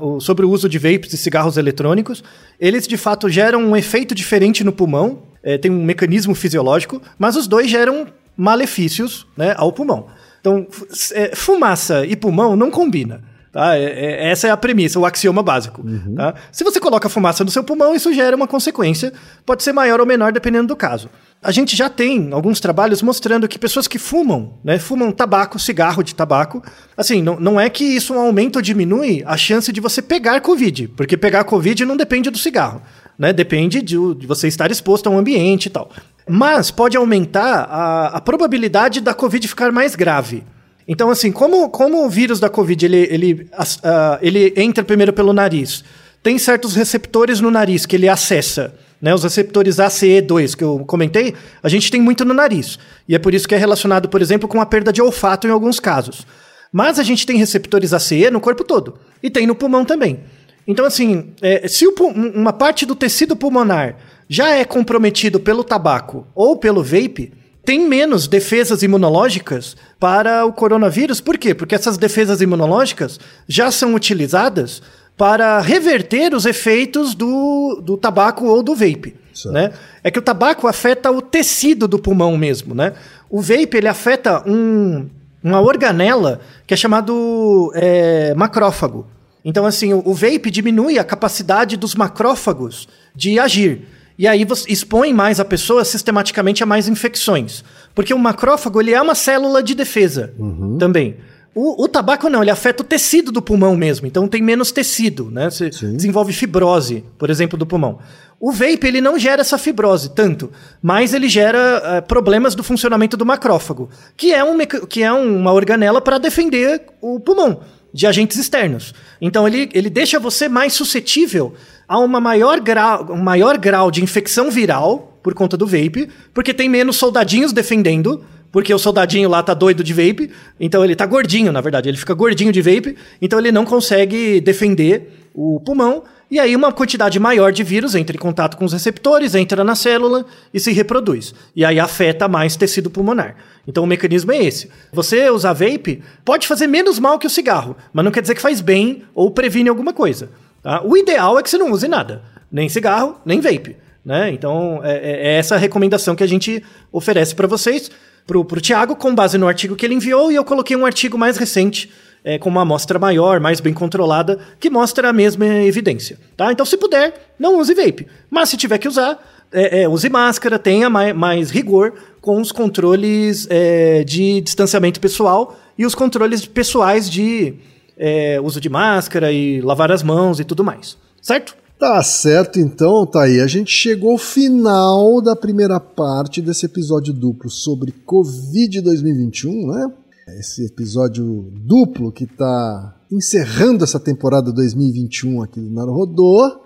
[0.00, 2.22] O- sobre o uso de vapes e cigarros eletrônicos.
[2.58, 7.36] Eles de fato geram um efeito diferente no pulmão, é, tem um mecanismo fisiológico, mas
[7.36, 10.06] os dois geram malefícios né, ao pulmão.
[10.40, 10.66] Então,
[11.12, 13.22] é, fumaça e pulmão não combina.
[13.52, 13.76] Tá?
[13.76, 15.84] É- é- essa é a premissa, o axioma básico.
[16.16, 16.34] tá?
[16.50, 19.12] Se você coloca fumaça no seu pulmão, isso gera uma consequência,
[19.44, 21.10] pode ser maior ou menor dependendo do caso.
[21.42, 26.02] A gente já tem alguns trabalhos mostrando que pessoas que fumam, né, fumam tabaco, cigarro
[26.02, 26.62] de tabaco,
[26.96, 30.88] assim, não, não é que isso aumenta ou diminui a chance de você pegar Covid,
[30.96, 32.80] porque pegar Covid não depende do cigarro,
[33.18, 35.90] né, depende de, de você estar exposto a um ambiente e tal.
[36.26, 40.44] Mas pode aumentar a, a probabilidade da Covid ficar mais grave.
[40.92, 43.48] Então, assim, como, como o vírus da Covid ele, ele,
[43.82, 45.82] ah, ele entra primeiro pelo nariz,
[46.22, 49.14] tem certos receptores no nariz que ele acessa, né?
[49.14, 51.32] Os receptores ACE2 que eu comentei,
[51.62, 52.78] a gente tem muito no nariz.
[53.08, 55.50] E é por isso que é relacionado, por exemplo, com a perda de olfato em
[55.50, 56.26] alguns casos.
[56.70, 58.98] Mas a gente tem receptores ACE no corpo todo.
[59.22, 60.20] E tem no pulmão também.
[60.68, 63.96] Então, assim, é, se o um- uma parte do tecido pulmonar
[64.28, 67.32] já é comprometido pelo tabaco ou pelo vape,
[67.64, 71.20] tem menos defesas imunológicas para o coronavírus.
[71.20, 71.54] Por quê?
[71.54, 74.82] Porque essas defesas imunológicas já são utilizadas
[75.16, 79.14] para reverter os efeitos do, do tabaco ou do vape.
[79.32, 79.54] Certo.
[79.54, 79.72] Né?
[80.02, 82.92] É que o tabaco afeta o tecido do pulmão mesmo, né?
[83.30, 85.08] O vape, ele afeta um,
[85.42, 89.06] uma organela que é chamado é, macrófago.
[89.44, 93.86] Então, assim, o, o vape diminui a capacidade dos macrófagos de agir.
[94.18, 97.64] E aí você expõe mais a pessoa sistematicamente a mais infecções.
[97.94, 100.32] Porque o macrófago, ele é uma célula de defesa
[100.78, 101.16] também.
[101.54, 105.30] O, o tabaco não, ele afeta o tecido do pulmão mesmo, então tem menos tecido,
[105.30, 105.50] né?
[105.50, 107.98] Você desenvolve fibrose, por exemplo, do pulmão.
[108.40, 110.50] O vape, ele não gera essa fibrose tanto,
[110.82, 114.58] mas ele gera eh, problemas do funcionamento do macrófago, que é, um,
[114.88, 117.60] que é uma organela para defender o pulmão
[117.92, 118.94] de agentes externos.
[119.20, 121.54] Então ele, ele deixa você mais suscetível
[121.86, 126.54] a uma maior grau, um maior grau de infecção viral por conta do vape, porque
[126.54, 131.06] tem menos soldadinhos defendendo, porque o soldadinho lá tá doido de vape, então ele tá
[131.06, 136.04] gordinho, na verdade, ele fica gordinho de vape, então ele não consegue defender o pulmão,
[136.30, 139.74] e aí uma quantidade maior de vírus entra em contato com os receptores, entra na
[139.74, 141.34] célula e se reproduz.
[141.54, 143.36] E aí afeta mais tecido pulmonar.
[143.66, 144.70] Então o mecanismo é esse.
[144.92, 148.40] Você usar vape pode fazer menos mal que o cigarro, mas não quer dizer que
[148.40, 150.30] faz bem ou previne alguma coisa.
[150.62, 150.82] tá?
[150.84, 153.76] O ideal é que você não use nada, nem cigarro, nem vape.
[154.04, 154.30] Né?
[154.30, 157.90] Então é, é- é essa recomendação que a gente oferece para vocês,
[158.26, 161.16] pro, pro Thiago, com base no artigo que ele enviou, e eu coloquei um artigo
[161.18, 161.90] mais recente,
[162.24, 166.18] é, com uma amostra maior, mais bem controlada, que mostra a mesma evidência.
[166.36, 166.52] Tá?
[166.52, 168.06] Então, se puder, não use vape.
[168.30, 169.18] Mas se tiver que usar,
[169.52, 175.58] é, é, use máscara, tenha mais, mais rigor com os controles é, de distanciamento pessoal
[175.76, 177.54] e os controles pessoais de
[177.96, 180.96] é, uso de máscara e lavar as mãos e tudo mais.
[181.20, 181.56] Certo?
[181.78, 183.40] Tá certo, então, tá aí.
[183.40, 189.92] A gente chegou ao final da primeira parte desse episódio duplo sobre Covid 2021, né?
[190.28, 196.62] Esse episódio duplo que tá encerrando essa temporada 2021 aqui do Naruhodô.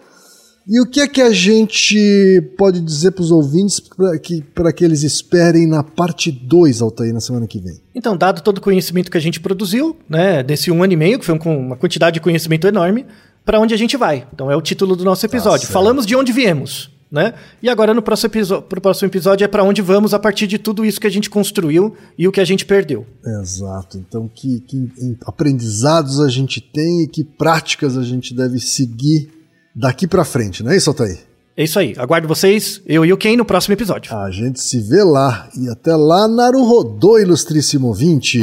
[0.69, 4.73] E o que é que a gente pode dizer para os ouvintes para que, pra
[4.73, 7.81] que eles esperem na parte 2, Altair, na semana que vem?
[7.95, 11.21] Então, dado todo o conhecimento que a gente produziu, né, nesse um ano e meio,
[11.21, 13.07] que foi com uma quantidade de conhecimento enorme,
[13.45, 14.27] para onde a gente vai.
[14.35, 15.61] Então, é o título do nosso episódio.
[15.61, 15.73] certo.
[15.73, 17.35] Falamos de onde viemos, né?
[17.63, 20.85] E agora no próximo, pro próximo episódio é para onde vamos a partir de tudo
[20.85, 23.07] isso que a gente construiu e o que a gente perdeu.
[23.41, 23.99] Exato.
[23.99, 24.89] Então que, que
[25.27, 29.31] aprendizados a gente tem e que práticas a gente deve seguir
[29.75, 31.19] daqui para frente, não é isso, Altair?
[31.57, 31.95] É isso aí.
[31.97, 34.15] Aguardo vocês, eu e o Ken, no próximo episódio.
[34.15, 35.49] A gente se vê lá.
[35.57, 38.43] E até lá, Naruhodô, ilustríssimo 20